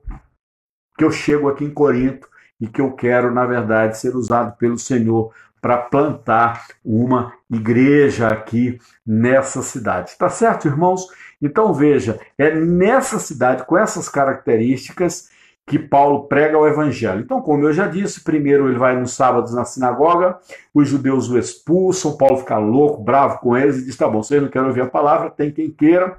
[0.97, 2.30] que eu chego aqui em Corinto
[2.61, 8.79] e que eu quero, na verdade, ser usado pelo Senhor para plantar uma igreja aqui
[9.05, 10.15] nessa cidade.
[10.17, 11.07] Tá certo, irmãos?
[11.41, 15.29] Então veja, é nessa cidade, com essas características,
[15.65, 17.21] que Paulo prega o evangelho.
[17.21, 20.37] Então, como eu já disse, primeiro ele vai nos sábados na sinagoga,
[20.73, 24.41] os judeus o expulsam, Paulo fica louco, bravo com eles e diz: tá bom, vocês
[24.41, 26.17] não querem ouvir a palavra, tem quem queira.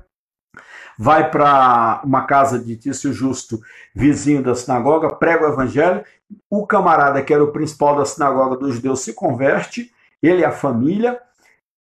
[0.98, 3.60] Vai para uma casa de Tício Justo,
[3.94, 6.04] vizinho da sinagoga, prega o evangelho
[6.50, 9.92] o camarada que era o principal da sinagoga dos judeus se converte,
[10.22, 11.20] ele e a família.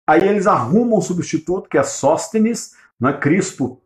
[0.07, 3.13] Aí eles arrumam um substituto, que é Sóstenes, né?
[3.13, 3.83] Crispo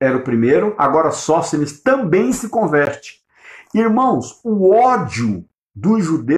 [0.00, 3.20] era o primeiro, agora Sóstenes também se converte.
[3.74, 5.44] Irmãos, o ódio
[5.74, 6.37] dos judeus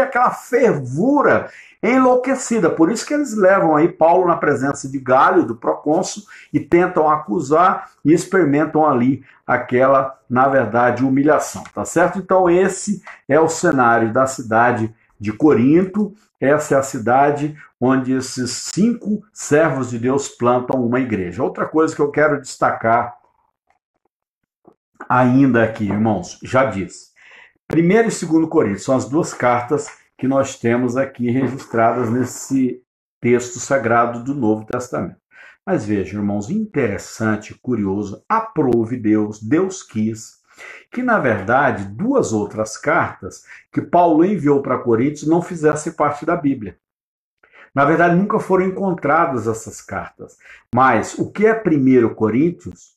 [0.00, 1.50] aquela fervura
[1.82, 2.70] enlouquecida.
[2.70, 7.10] Por isso que eles levam aí Paulo na presença de Galho, do procônsul, e tentam
[7.10, 12.18] acusar e experimentam ali aquela, na verdade, humilhação, tá certo?
[12.18, 18.70] Então esse é o cenário da cidade de Corinto, essa é a cidade onde esses
[18.74, 21.42] cinco servos de Deus plantam uma igreja.
[21.42, 23.16] Outra coisa que eu quero destacar
[25.08, 27.13] ainda aqui, irmãos, já disse.
[27.74, 32.80] Primeiro e segundo Coríntios são as duas cartas que nós temos aqui registradas nesse
[33.20, 35.16] texto sagrado do Novo Testamento.
[35.66, 40.34] Mas veja, irmãos, interessante, curioso, aprove Deus, Deus quis,
[40.88, 46.36] que na verdade duas outras cartas que Paulo enviou para Coríntios não fizessem parte da
[46.36, 46.78] Bíblia.
[47.74, 50.36] Na verdade, nunca foram encontradas essas cartas.
[50.72, 52.93] Mas o que é 1 Coríntios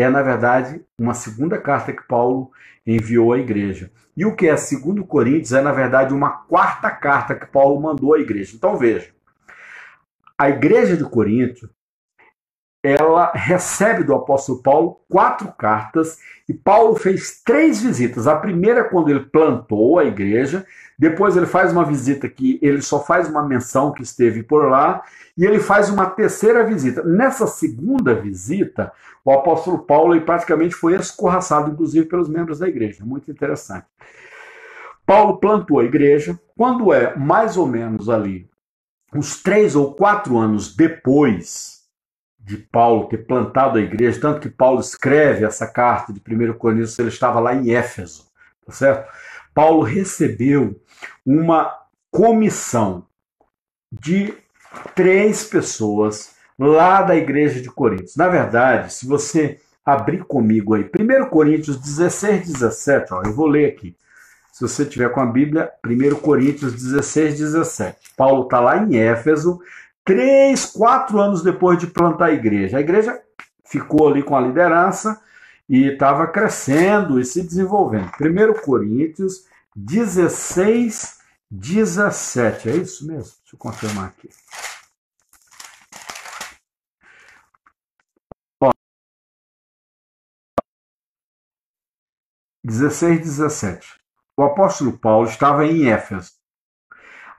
[0.00, 2.50] é, na verdade, uma segunda carta que Paulo
[2.86, 3.90] enviou à igreja.
[4.16, 8.14] E o que é 2 Coríntios é, na verdade, uma quarta carta que Paulo mandou
[8.14, 8.54] à igreja.
[8.56, 9.10] Então veja,
[10.38, 11.68] a igreja de Corinto
[12.82, 18.26] ela recebe do apóstolo Paulo quatro cartas e Paulo fez três visitas.
[18.26, 20.66] A primeira quando ele plantou a igreja,
[21.00, 25.02] depois ele faz uma visita que ele só faz uma menção que esteve por lá
[25.34, 27.02] e ele faz uma terceira visita.
[27.02, 28.92] Nessa segunda visita,
[29.24, 33.02] o apóstolo Paulo ele praticamente foi escorraçado, inclusive pelos membros da igreja.
[33.02, 33.86] Muito interessante.
[35.06, 36.38] Paulo plantou a igreja.
[36.54, 38.46] Quando é mais ou menos ali
[39.14, 41.80] uns três ou quatro anos depois
[42.38, 46.98] de Paulo ter plantado a igreja, tanto que Paulo escreve essa carta de 1 Coríntios,
[46.98, 48.26] ele estava lá em Éfeso,
[48.66, 49.10] tá certo?
[49.54, 50.80] Paulo recebeu
[51.24, 51.74] uma
[52.10, 53.06] comissão
[53.90, 54.34] de
[54.94, 58.16] três pessoas lá da igreja de Coríntios.
[58.16, 63.72] Na verdade, se você abrir comigo aí, 1 Coríntios 16, 17, ó, eu vou ler
[63.72, 63.96] aqui.
[64.52, 68.14] Se você tiver com a Bíblia, 1 Coríntios 16, 17.
[68.16, 69.60] Paulo está lá em Éfeso,
[70.04, 72.76] três, quatro anos depois de plantar a igreja.
[72.76, 73.18] A igreja
[73.64, 75.18] ficou ali com a liderança
[75.70, 78.10] e estava crescendo e se desenvolvendo.
[78.20, 82.68] 1 Coríntios 16, 17.
[82.68, 83.32] É isso mesmo?
[83.44, 84.28] Deixa eu confirmar aqui.
[92.64, 94.00] 16, 17.
[94.36, 96.32] O apóstolo Paulo estava em Éfeso.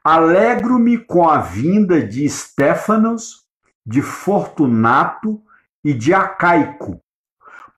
[0.01, 3.45] Alegro-me com a vinda de Stefanos,
[3.85, 5.43] de Fortunato
[5.83, 7.03] e de Acaico,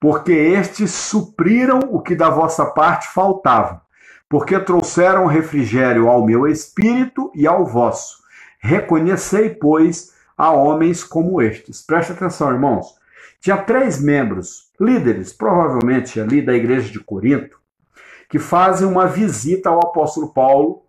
[0.03, 3.83] porque estes supriram o que da vossa parte faltava,
[4.27, 8.17] porque trouxeram refrigério ao meu espírito e ao vosso.
[8.59, 11.81] Reconhecei, pois, a homens como estes.
[11.81, 12.87] Preste atenção, irmãos.
[13.39, 17.57] Tinha três membros, líderes, provavelmente ali da igreja de Corinto,
[18.27, 20.83] que fazem uma visita ao apóstolo Paulo.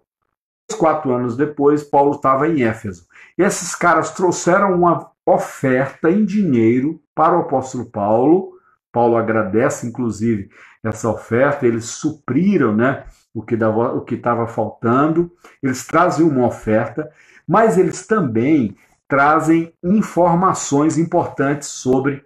[0.77, 3.07] Quatro anos depois, Paulo estava em Éfeso.
[3.39, 8.54] Esses caras trouxeram uma oferta em dinheiro para o apóstolo Paulo.
[8.95, 10.49] Paulo agradece, inclusive,
[10.85, 11.67] essa oferta.
[11.67, 13.05] Eles supriram né,
[13.35, 15.33] o que estava faltando.
[15.61, 17.11] Eles trazem uma oferta,
[17.47, 18.77] mas eles também
[19.09, 22.25] trazem informações importantes sobre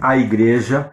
[0.00, 0.92] a igreja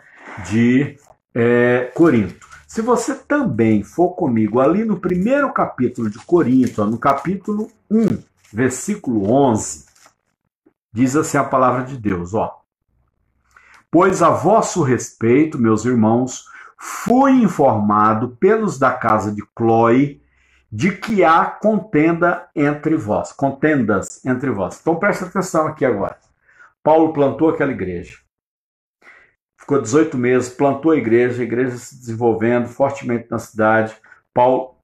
[0.50, 0.98] de
[1.36, 2.48] é, Corinto.
[2.66, 8.18] Se você também for comigo ali no primeiro capítulo de Corinto, no capítulo 1,
[8.54, 9.86] versículo 11,
[10.94, 12.61] diz assim a palavra de Deus, ó.
[13.92, 16.46] Pois a vosso respeito, meus irmãos,
[16.78, 20.22] fui informado pelos da casa de Cloe
[20.72, 24.80] de que há contenda entre vós, contendas entre vós.
[24.82, 26.18] Então presta atenção aqui agora.
[26.82, 28.18] Paulo plantou aquela igreja
[29.62, 33.96] ficou 18 meses, plantou a igreja, a igreja se desenvolvendo fortemente na cidade.
[34.34, 34.76] Paulo,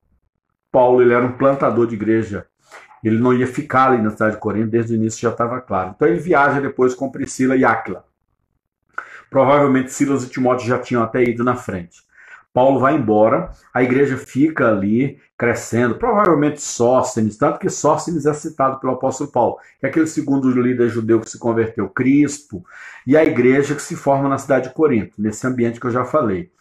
[0.71, 2.45] Paulo ele era um plantador de igreja.
[3.03, 5.93] Ele não ia ficar ali na cidade de Corinto, desde o início já estava claro.
[5.95, 8.05] Então ele viaja depois com Priscila e Áquila.
[9.29, 12.07] Provavelmente Silas e Timóteo já tinham até ido na frente.
[12.53, 18.79] Paulo vai embora, a igreja fica ali crescendo, provavelmente Sóstenes, tanto que Sóstenes é citado
[18.79, 22.65] pelo apóstolo Paulo, que é aquele segundo líder judeu que se converteu, Crispo,
[23.05, 26.03] e a igreja que se forma na cidade de Corinto, nesse ambiente que eu já
[26.03, 26.51] falei.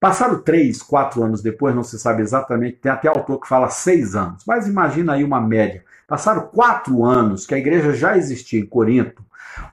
[0.00, 4.16] Passado três, quatro anos depois, não se sabe exatamente, tem até autor que fala seis
[4.16, 5.84] anos, mas imagina aí uma média.
[6.06, 9.24] Passaram quatro anos que a igreja já existia em Corinto,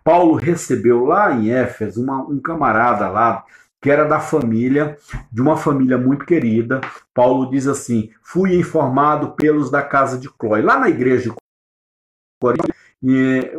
[0.03, 3.45] Paulo recebeu lá em Éfeso uma, um camarada lá
[3.81, 4.97] que era da família,
[5.29, 6.79] de uma família muito querida.
[7.13, 10.61] Paulo diz assim: fui informado pelos da casa de Clói.
[10.61, 11.35] Lá na igreja de
[12.41, 12.73] Corinto,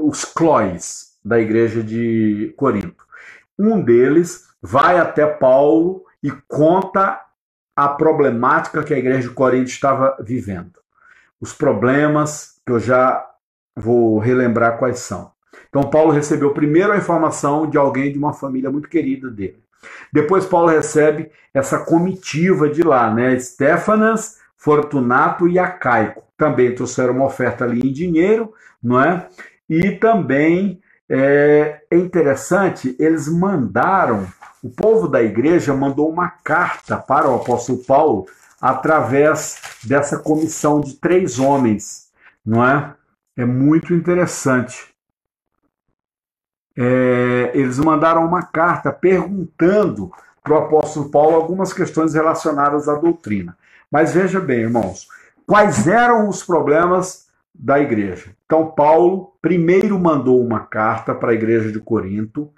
[0.00, 3.04] os Clóis da igreja de Corinto.
[3.58, 7.20] Um deles vai até Paulo e conta
[7.76, 10.80] a problemática que a igreja de Corinto estava vivendo.
[11.38, 13.24] Os problemas que eu já
[13.76, 15.32] vou relembrar quais são.
[15.68, 19.58] Então, Paulo recebeu primeiro a informação de alguém de uma família muito querida dele.
[20.12, 23.38] Depois Paulo recebe essa comitiva de lá, né?
[23.38, 26.22] Stefanas, Fortunato e Acaico.
[26.38, 29.28] Também trouxeram uma oferta ali em dinheiro, não é?
[29.68, 34.26] E também é, é interessante, eles mandaram,
[34.62, 38.26] o povo da igreja mandou uma carta para o apóstolo Paulo
[38.60, 42.03] através dessa comissão de três homens,
[42.44, 42.94] não é?
[43.36, 44.94] É muito interessante
[46.76, 50.10] é, eles mandaram uma carta perguntando
[50.42, 53.56] para o apóstolo Paulo algumas questões relacionadas à doutrina.
[53.90, 55.06] Mas veja bem, irmãos,
[55.46, 58.34] quais eram os problemas da igreja?
[58.44, 62.50] Então, Paulo primeiro mandou uma carta para a igreja de Corinto,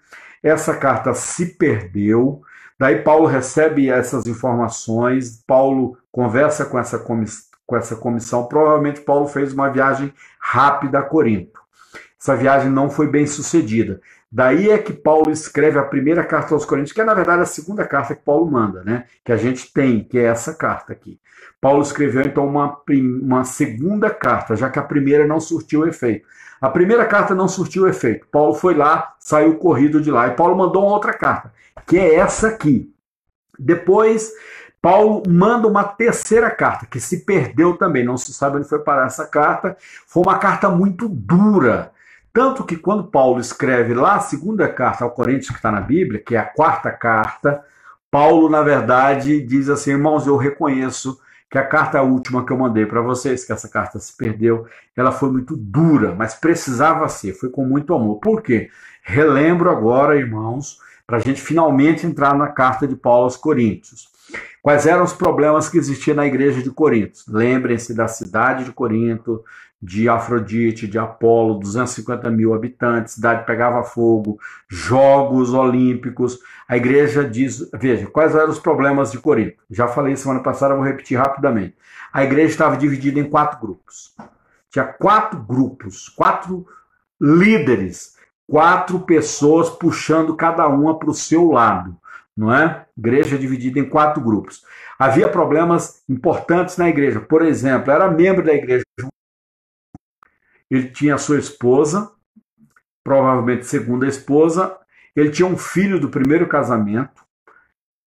[0.42, 2.40] essa carta se perdeu.
[2.79, 6.99] Daí Paulo recebe essas informações, Paulo conversa com essa,
[7.67, 8.47] com essa comissão.
[8.47, 11.67] Provavelmente Paulo fez uma viagem rápida a Corinto
[12.27, 14.01] essa viagem não foi bem sucedida.
[14.31, 17.47] Daí é que Paulo escreve a primeira carta aos Coríntios, que é na verdade a
[17.47, 19.05] segunda carta que Paulo manda, né?
[19.25, 21.21] Que a gente tem, que é essa carta aqui.
[21.61, 22.81] Paulo escreveu então uma,
[23.23, 26.27] uma segunda carta, já que a primeira não surtiu efeito.
[26.61, 28.27] A primeira carta não surtiu efeito.
[28.31, 30.27] Paulo foi lá, saiu corrido de lá.
[30.27, 31.53] E Paulo mandou uma outra carta,
[31.87, 32.93] que é essa aqui.
[33.59, 34.33] Depois,
[34.81, 38.05] Paulo manda uma terceira carta, que se perdeu também.
[38.05, 39.77] Não se sabe onde foi parar essa carta.
[40.07, 41.93] Foi uma carta muito dura
[42.37, 46.20] Tanto que quando Paulo escreve lá a segunda carta ao Coríntios, que está na Bíblia,
[46.22, 47.64] que é a quarta carta,
[48.11, 51.18] Paulo, na verdade, diz assim: irmãos, eu reconheço
[51.51, 55.12] que a carta última que eu mandei para vocês, que essa carta se perdeu, ela
[55.12, 58.16] foi muito dura, mas precisava ser, foi com muito amor.
[58.16, 58.68] Por quê?
[59.03, 64.11] Relembro agora, irmãos, para a gente finalmente entrar na carta de Paulo aos Coríntios.
[64.67, 67.21] Quais eram os problemas que existiam na igreja de Corinto?
[67.29, 69.45] Lembrem-se da cidade de Corinto,
[69.81, 76.41] de Afrodite, de Apolo, 250 mil habitantes, cidade pegava fogo, Jogos Olímpicos.
[76.67, 77.71] A igreja diz.
[77.75, 79.62] Veja, quais eram os problemas de Corinto?
[79.71, 81.77] Já falei semana passada, vou repetir rapidamente.
[82.12, 84.17] A igreja estava dividida em quatro grupos.
[84.69, 86.67] Tinha quatro grupos, quatro
[87.21, 88.17] líderes,
[88.49, 91.97] quatro pessoas puxando cada uma para o seu lado
[92.37, 92.87] não é?
[92.97, 94.62] Igreja dividida em quatro grupos.
[94.99, 97.20] Havia problemas importantes na igreja.
[97.20, 98.84] Por exemplo, era membro da igreja.
[100.70, 102.12] Ele tinha sua esposa,
[103.03, 104.76] provavelmente segunda esposa.
[105.14, 107.24] Ele tinha um filho do primeiro casamento.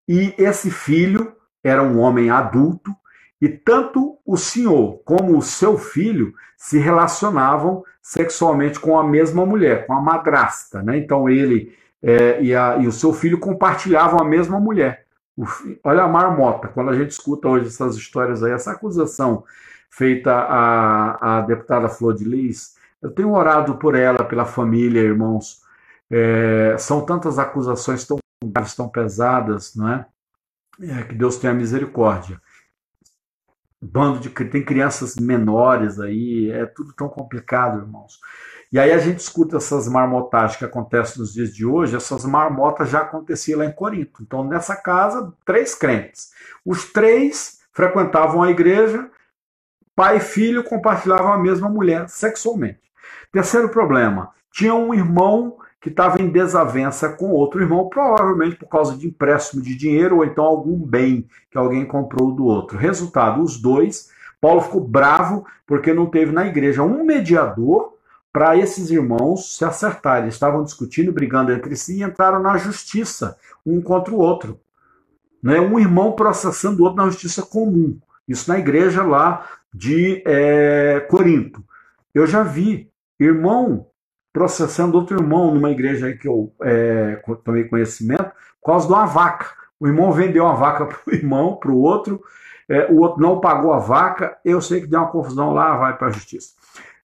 [0.08, 2.94] E esse filho era um homem adulto.
[3.40, 9.86] E tanto o senhor como o seu filho se relacionavam sexualmente com a mesma mulher,
[9.86, 10.82] com a madrasta.
[10.82, 10.98] Né?
[10.98, 15.06] Então ele é, e, a, e, o seu filho compartilhavam a mesma mulher.
[15.84, 19.44] Olha a marmota, quando a gente escuta hoje essas histórias aí, essa acusação
[19.90, 25.62] feita à, à deputada Flor de Lis, eu tenho orado por ela, pela família, irmãos.
[26.10, 30.06] É, são tantas acusações tão graves, tão pesadas, não é?
[30.82, 31.02] é?
[31.02, 32.40] Que Deus tenha misericórdia.
[33.80, 38.20] Bando de tem crianças menores aí, é tudo tão complicado, irmãos.
[38.72, 42.88] E aí a gente escuta essas marmotagens que acontecem nos dias de hoje, essas marmotas
[42.88, 44.22] já aconteciam lá em Corinto.
[44.22, 46.30] Então, nessa casa, três crentes.
[46.64, 49.10] Os três frequentavam a igreja,
[49.96, 52.80] pai e filho compartilhavam a mesma mulher sexualmente.
[53.32, 58.96] Terceiro problema, tinha um irmão que estava em desavença com outro irmão, provavelmente por causa
[58.96, 62.76] de empréstimo de dinheiro ou então algum bem que alguém comprou do outro.
[62.76, 64.10] Resultado, os dois,
[64.40, 67.94] Paulo ficou bravo porque não teve na igreja um mediador
[68.32, 70.24] para esses irmãos se acertarem.
[70.24, 74.60] Eles estavam discutindo, brigando entre si e entraram na justiça, um contra o outro.
[75.42, 75.60] Né?
[75.60, 77.98] Um irmão processando o outro na justiça comum.
[78.28, 81.64] Isso na igreja lá de é, Corinto.
[82.14, 83.86] Eu já vi irmão
[84.32, 89.06] processando outro irmão numa igreja aí que eu é, tomei conhecimento, por causa de uma
[89.06, 89.46] vaca.
[89.78, 92.22] O irmão vendeu uma vaca para o irmão, para o outro,
[92.68, 95.96] é, o outro não pagou a vaca, eu sei que deu uma confusão lá, vai
[95.96, 96.54] para a justiça.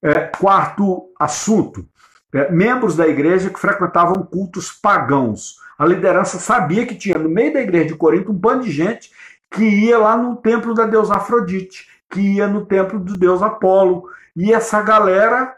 [0.02, 1.86] É, quarto assunto:
[2.32, 5.56] é, membros da igreja que frequentavam cultos pagãos.
[5.78, 9.10] A liderança sabia que tinha no meio da igreja de Corinto um bando de gente
[9.50, 14.08] que ia lá no templo da deusa Afrodite, que ia no templo do deus Apolo.
[14.34, 15.56] E essa galera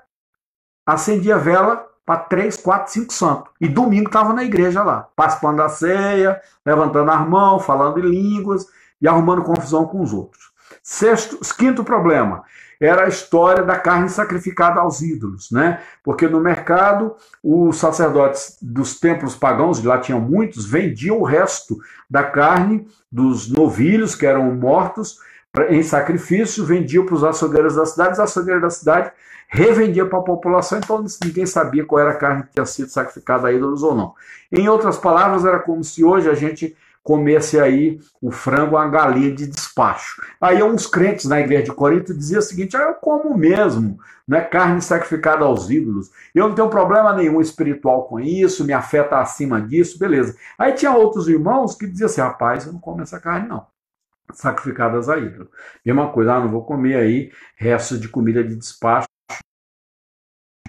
[0.87, 3.53] acendia vela para três, quatro, cinco santos.
[3.61, 8.67] E domingo estava na igreja lá, participando da ceia, levantando as mãos, falando em línguas
[9.01, 10.51] e arrumando confusão com os outros.
[10.83, 12.45] Sexto, quinto problema
[12.81, 15.81] era a história da carne sacrificada aos ídolos, né?
[16.03, 21.77] Porque no mercado os sacerdotes dos templos pagãos, lá tinham muitos, vendiam o resto
[22.09, 25.19] da carne dos novilhos que eram mortos
[25.71, 29.13] em sacrifício, vendiam para os açougueiros da cidade, os açougueiros da cidade
[29.49, 33.49] revendiam para a população, então ninguém sabia qual era a carne que tinha sido sacrificada
[33.49, 34.15] a ídolos ou não.
[34.53, 36.77] Em outras palavras, era como se hoje a gente
[37.09, 40.21] comesse aí o frango a galinha de despacho.
[40.39, 44.43] Aí uns crentes na igreja de Corinto diziam o seguinte: ah, eu como mesmo, né,
[44.43, 46.11] carne sacrificada aos ídolos.
[46.35, 50.37] Eu não tenho problema nenhum espiritual com isso, me afeta acima disso, beleza.
[50.59, 53.67] Aí tinha outros irmãos que diziam assim: rapaz, eu não como essa carne não.
[54.35, 55.49] Sacrificadas a ídolo.
[55.83, 59.09] Mesma coisa, ah, não vou comer aí restos de comida de despacho.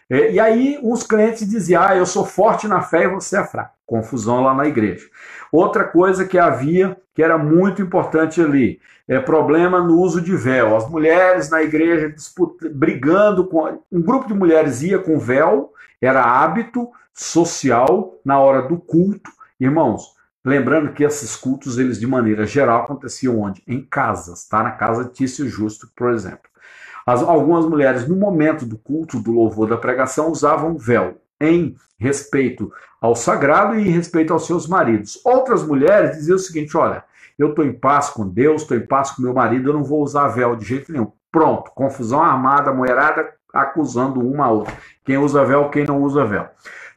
[0.09, 3.43] É, e aí uns crentes diziam: ah, eu sou forte na fé e você é
[3.43, 3.75] fraco.
[3.85, 5.07] Confusão lá na igreja.
[5.51, 10.75] Outra coisa que havia, que era muito importante ali, é problema no uso de véu.
[10.75, 13.81] As mulheres na igreja disputa, brigando com.
[13.91, 19.31] Um grupo de mulheres ia com véu, era hábito social na hora do culto.
[19.59, 23.61] Irmãos, lembrando que esses cultos, eles de maneira geral aconteciam onde?
[23.67, 24.63] Em casas, tá?
[24.63, 26.48] Na casa de Tício Justo, por exemplo.
[27.05, 32.71] As, algumas mulheres, no momento do culto, do louvor, da pregação, usavam véu em respeito
[33.01, 35.19] ao sagrado e em respeito aos seus maridos.
[35.25, 37.03] Outras mulheres diziam o seguinte: olha,
[37.37, 40.03] eu estou em paz com Deus, estou em paz com meu marido, eu não vou
[40.03, 41.11] usar véu de jeito nenhum.
[41.31, 44.73] Pronto, confusão armada, mulherada acusando uma a outra.
[45.03, 46.47] Quem usa véu, quem não usa véu.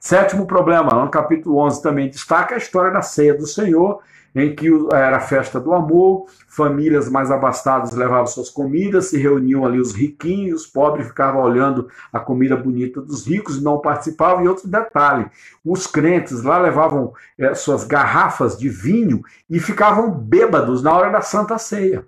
[0.00, 4.00] Sétimo problema, no capítulo 11 também destaca a história da ceia do Senhor,
[4.34, 9.64] em que era a festa do amor, famílias mais abastadas levavam suas comidas, se reuniam
[9.64, 14.44] ali os riquinhos, os pobres ficavam olhando a comida bonita dos ricos e não participavam.
[14.44, 15.30] E outro detalhe:
[15.64, 21.20] os crentes lá levavam é, suas garrafas de vinho e ficavam bêbados na hora da
[21.20, 22.06] Santa Ceia.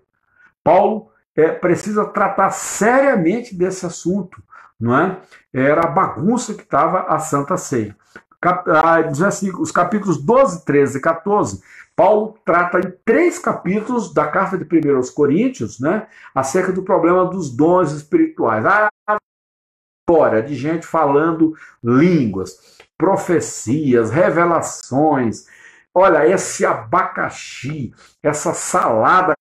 [0.62, 4.42] Paulo é, precisa tratar seriamente desse assunto,
[4.80, 5.18] não é?
[5.52, 7.94] Era a bagunça que estava a Santa Ceia.
[8.40, 11.62] Cap, ah, assim, os capítulos 12, 13 e 14
[11.96, 17.24] Paulo trata em três capítulos da carta de 1 aos Coríntios, né, acerca do problema
[17.24, 18.66] dos dons espirituais.
[18.66, 18.90] A
[20.02, 25.46] história de gente falando línguas, profecias, revelações.
[25.94, 29.34] Olha, esse abacaxi, essa salada.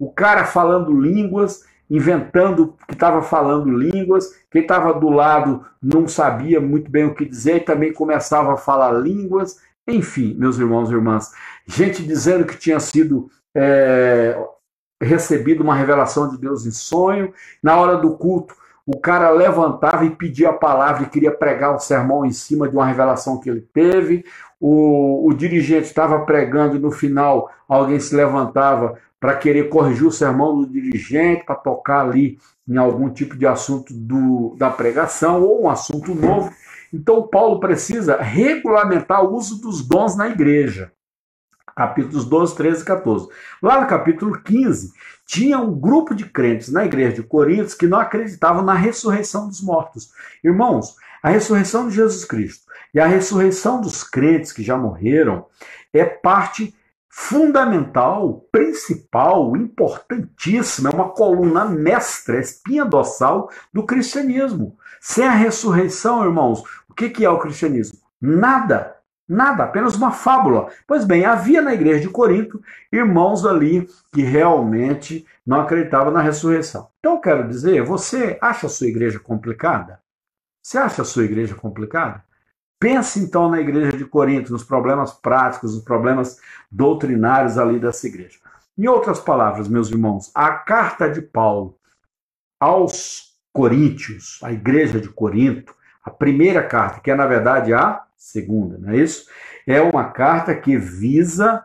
[0.00, 6.60] O cara falando línguas, inventando que estava falando línguas, quem estava do lado não sabia
[6.60, 9.60] muito bem o que dizer e também começava a falar línguas.
[9.86, 11.30] Enfim, meus irmãos e irmãs,
[11.66, 14.36] gente dizendo que tinha sido é,
[15.00, 17.32] recebido uma revelação de Deus em sonho,
[17.62, 18.54] na hora do culto,
[18.86, 22.76] o cara levantava e pedia a palavra e queria pregar um sermão em cima de
[22.76, 24.24] uma revelação que ele teve.
[24.60, 30.12] O, o dirigente estava pregando e no final alguém se levantava para querer corrigir o
[30.12, 35.62] sermão do dirigente, para tocar ali em algum tipo de assunto do, da pregação ou
[35.62, 36.52] um assunto novo.
[36.94, 40.92] Então, Paulo precisa regulamentar o uso dos dons na igreja.
[41.74, 43.28] Capítulos 12, 13 e 14.
[43.60, 44.92] Lá no capítulo 15,
[45.26, 49.60] tinha um grupo de crentes na igreja de Coríntios que não acreditavam na ressurreição dos
[49.60, 50.12] mortos.
[50.44, 52.64] Irmãos, a ressurreição de Jesus Cristo
[52.94, 55.46] e a ressurreição dos crentes que já morreram
[55.92, 56.72] é parte
[57.16, 64.76] fundamental, principal, importantíssima, é uma coluna mestra, espinha dorsal do cristianismo.
[65.00, 68.00] Sem a ressurreição, irmãos, o que, é o cristianismo?
[68.20, 68.96] Nada.
[69.28, 70.68] Nada, apenas uma fábula.
[70.88, 72.60] Pois bem, havia na igreja de Corinto
[72.92, 76.88] irmãos ali que realmente não acreditavam na ressurreição.
[76.98, 80.00] Então, eu quero dizer, você acha a sua igreja complicada?
[80.60, 82.24] Você acha a sua igreja complicada?
[82.84, 86.38] Pense então na igreja de Corinto, nos problemas práticos, nos problemas
[86.70, 88.38] doutrinários ali dessa igreja.
[88.76, 91.78] Em outras palavras, meus irmãos, a carta de Paulo
[92.60, 95.74] aos Coríntios, a igreja de Corinto,
[96.04, 99.30] a primeira carta, que é na verdade a segunda, não é isso?
[99.66, 101.64] É uma carta que visa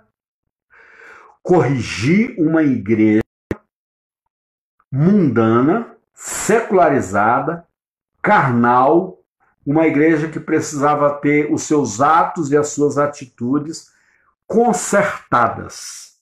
[1.44, 3.22] corrigir uma igreja
[4.90, 7.68] mundana, secularizada,
[8.22, 9.19] carnal,
[9.70, 13.92] uma igreja que precisava ter os seus atos e as suas atitudes
[14.48, 16.18] consertadas.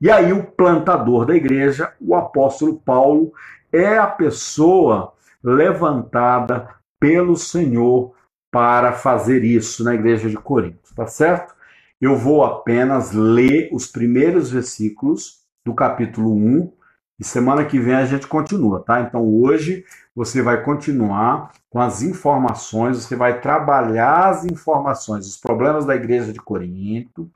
[0.00, 3.32] E aí o plantador da igreja, o apóstolo Paulo,
[3.72, 6.68] é a pessoa levantada
[6.98, 8.12] pelo Senhor
[8.50, 11.54] para fazer isso na igreja de Corinto, tá certo?
[12.00, 16.72] Eu vou apenas ler os primeiros versículos do capítulo 1
[17.20, 19.02] e semana que vem a gente continua, tá?
[19.02, 19.84] Então hoje
[20.16, 26.32] você vai continuar com as informações, você vai trabalhar as informações, os problemas da igreja
[26.32, 27.30] de Corinto,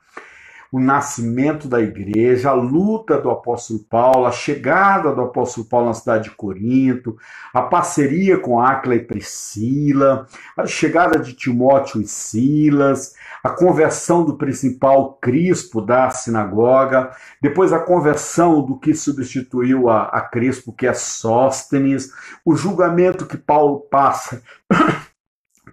[0.75, 5.93] o nascimento da igreja, a luta do apóstolo Paulo, a chegada do apóstolo Paulo na
[5.93, 7.15] cidade de Corinto,
[7.53, 14.37] a parceria com Acla e Priscila, a chegada de Timóteo e Silas, a conversão do
[14.37, 17.09] principal Crispo da sinagoga,
[17.41, 22.11] depois a conversão do que substituiu a, a Crispo, que é Sóstenes,
[22.43, 24.41] o julgamento que Paulo passa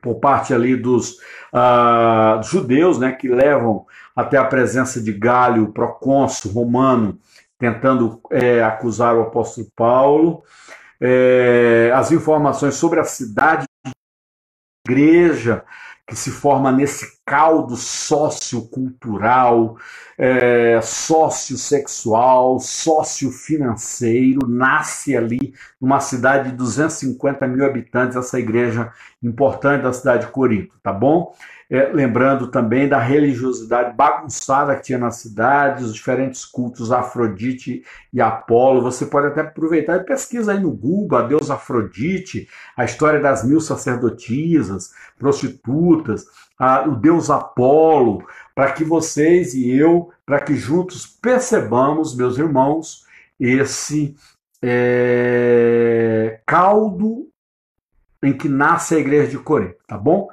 [0.02, 1.12] por parte ali dos
[1.54, 7.18] uh, judeus, né, que levam até a presença de Galho, procônsul romano,
[7.58, 10.42] tentando é, acusar o apóstolo Paulo.
[11.00, 13.64] É, as informações sobre a cidade,
[14.86, 15.64] igreja,
[16.12, 19.78] que se forma nesse caldo sociocultural,
[20.18, 28.92] é, sociosexual, sociofinanceiro, nasce ali numa cidade de 250 mil habitantes, essa igreja
[29.22, 31.34] importante da cidade de Corinto, tá bom?
[31.74, 38.20] É, lembrando também da religiosidade bagunçada que tinha na cidade, os diferentes cultos Afrodite e
[38.20, 38.82] Apolo.
[38.82, 42.46] Você pode até aproveitar e pesquisa aí no Google a deusa Afrodite,
[42.76, 46.26] a história das mil sacerdotisas, prostitutas,
[46.58, 48.22] a, o deus Apolo,
[48.54, 53.06] para que vocês e eu, para que juntos percebamos, meus irmãos,
[53.40, 54.14] esse
[54.60, 57.30] é, caldo
[58.22, 60.28] em que nasce a igreja de Corinto, tá bom?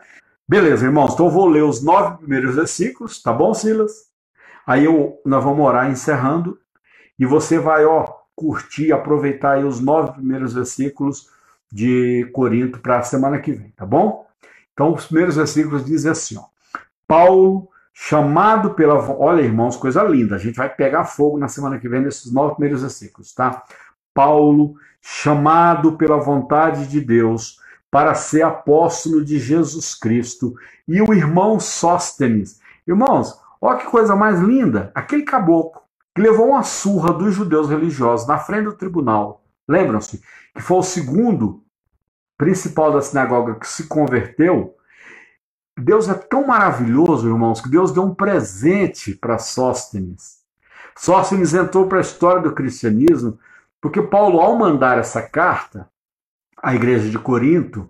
[0.50, 4.08] Beleza, irmãos, então eu vou ler os nove primeiros versículos, tá bom, Silas?
[4.66, 6.58] Aí eu, nós vamos orar encerrando
[7.20, 11.30] e você vai, ó, curtir, aproveitar aí os nove primeiros versículos
[11.72, 14.26] de Corinto para a semana que vem, tá bom?
[14.74, 16.46] Então, os primeiros versículos dizem assim: ó,
[17.08, 18.96] Paulo, chamado pela.
[19.20, 20.34] Olha, irmãos, coisa linda.
[20.34, 23.62] A gente vai pegar fogo na semana que vem nesses nove primeiros versículos, tá?
[24.16, 27.60] Paulo, chamado pela vontade de Deus
[27.92, 30.56] para ser apóstolo de Jesus Cristo,
[30.88, 32.60] e o irmão Sóstenes.
[32.88, 34.92] Irmãos, olha que coisa mais linda!
[34.94, 35.82] Aquele caboclo
[36.14, 39.44] que levou uma surra dos judeus religiosos na frente do tribunal.
[39.68, 40.22] Lembram-se
[40.54, 41.64] que foi o segundo
[42.38, 44.76] principal da sinagoga que se converteu,
[45.78, 50.40] Deus é tão maravilhoso, irmãos, que Deus deu um presente para Sóstenes.
[50.98, 53.40] Sóstenes entrou para a história do cristianismo
[53.82, 55.90] porque Paulo, ao mandar essa carta
[56.62, 57.90] à igreja de Corinto,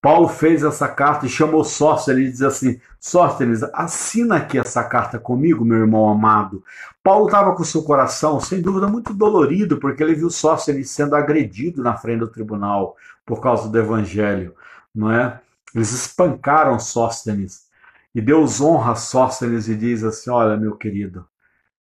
[0.00, 5.18] Paulo fez essa carta e chamou Sóstenes e diz assim: Sóstenes, assina aqui essa carta
[5.18, 6.62] comigo, meu irmão amado.
[7.02, 11.82] Paulo estava com seu coração, sem dúvida, muito dolorido, porque ele viu Sóstenes sendo agredido
[11.82, 14.54] na frente do tribunal por causa do evangelho,
[14.94, 15.40] não é?
[15.74, 17.66] Eles espancaram Sóstenes.
[18.14, 21.26] E Deus honra Sóstenes e diz assim: Olha, meu querido,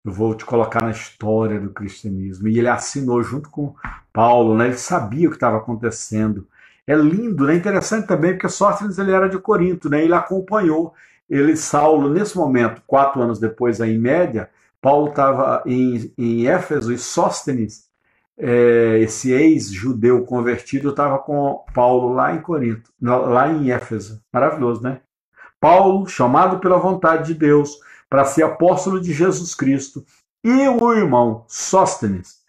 [0.04, 2.48] eu vou te colocar na história do cristianismo.
[2.48, 3.74] E ele assinou junto com
[4.12, 4.66] Paulo, né?
[4.66, 6.46] ele sabia o que estava acontecendo.
[6.86, 7.54] É lindo, né?
[7.54, 10.02] Interessante também, porque Sóstenes ele era de Corinto, né?
[10.02, 10.92] Ele acompanhou
[11.30, 14.50] ele, Saulo, nesse momento, quatro anos depois, em média,
[14.82, 17.90] Paulo estava em, em Éfeso e Sóstenes
[18.36, 24.20] é, esse ex-judeu convertido estava com Paulo lá em Corinto, lá em Éfeso.
[24.32, 25.00] Maravilhoso, né?
[25.60, 27.78] Paulo, chamado pela vontade de Deus
[28.12, 30.04] para ser apóstolo de Jesus Cristo,
[30.44, 32.42] e o irmão Sóstenes,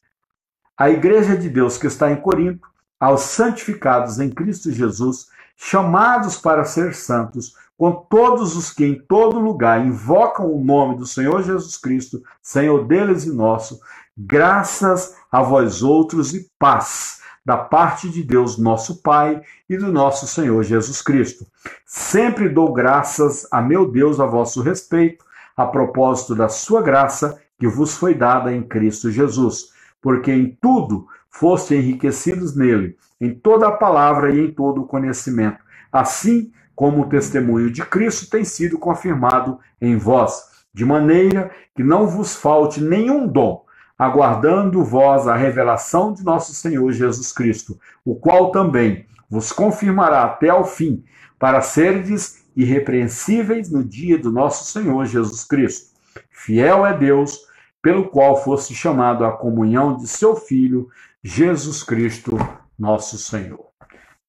[0.77, 2.67] a igreja de Deus que está em Corinto,
[2.99, 9.39] aos santificados em Cristo Jesus, chamados para ser santos, com todos os que em todo
[9.39, 13.79] lugar invocam o nome do Senhor Jesus Cristo, Senhor deles e nosso,
[14.17, 20.27] graças a vós outros e paz da parte de Deus, nosso Pai, e do nosso
[20.27, 21.47] Senhor Jesus Cristo.
[21.85, 25.23] Sempre dou graças a meu Deus a vosso respeito,
[25.55, 29.69] a propósito da sua graça que vos foi dada em Cristo Jesus,
[30.01, 35.59] porque em tudo foste enriquecidos nele, em toda a palavra e em todo o conhecimento,
[35.91, 42.07] assim como o testemunho de Cristo tem sido confirmado em vós, de maneira que não
[42.07, 43.63] vos falte nenhum dom
[43.97, 50.49] aguardando vós a revelação de nosso Senhor Jesus Cristo, o qual também vos confirmará até
[50.49, 51.03] ao fim,
[51.39, 55.93] para serdes irrepreensíveis no dia do nosso Senhor Jesus Cristo.
[56.29, 57.39] Fiel é Deus,
[57.81, 60.87] pelo qual foste chamado à comunhão de seu Filho,
[61.23, 62.37] Jesus Cristo,
[62.77, 63.67] nosso Senhor.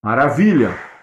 [0.03, 0.94] Maravilha!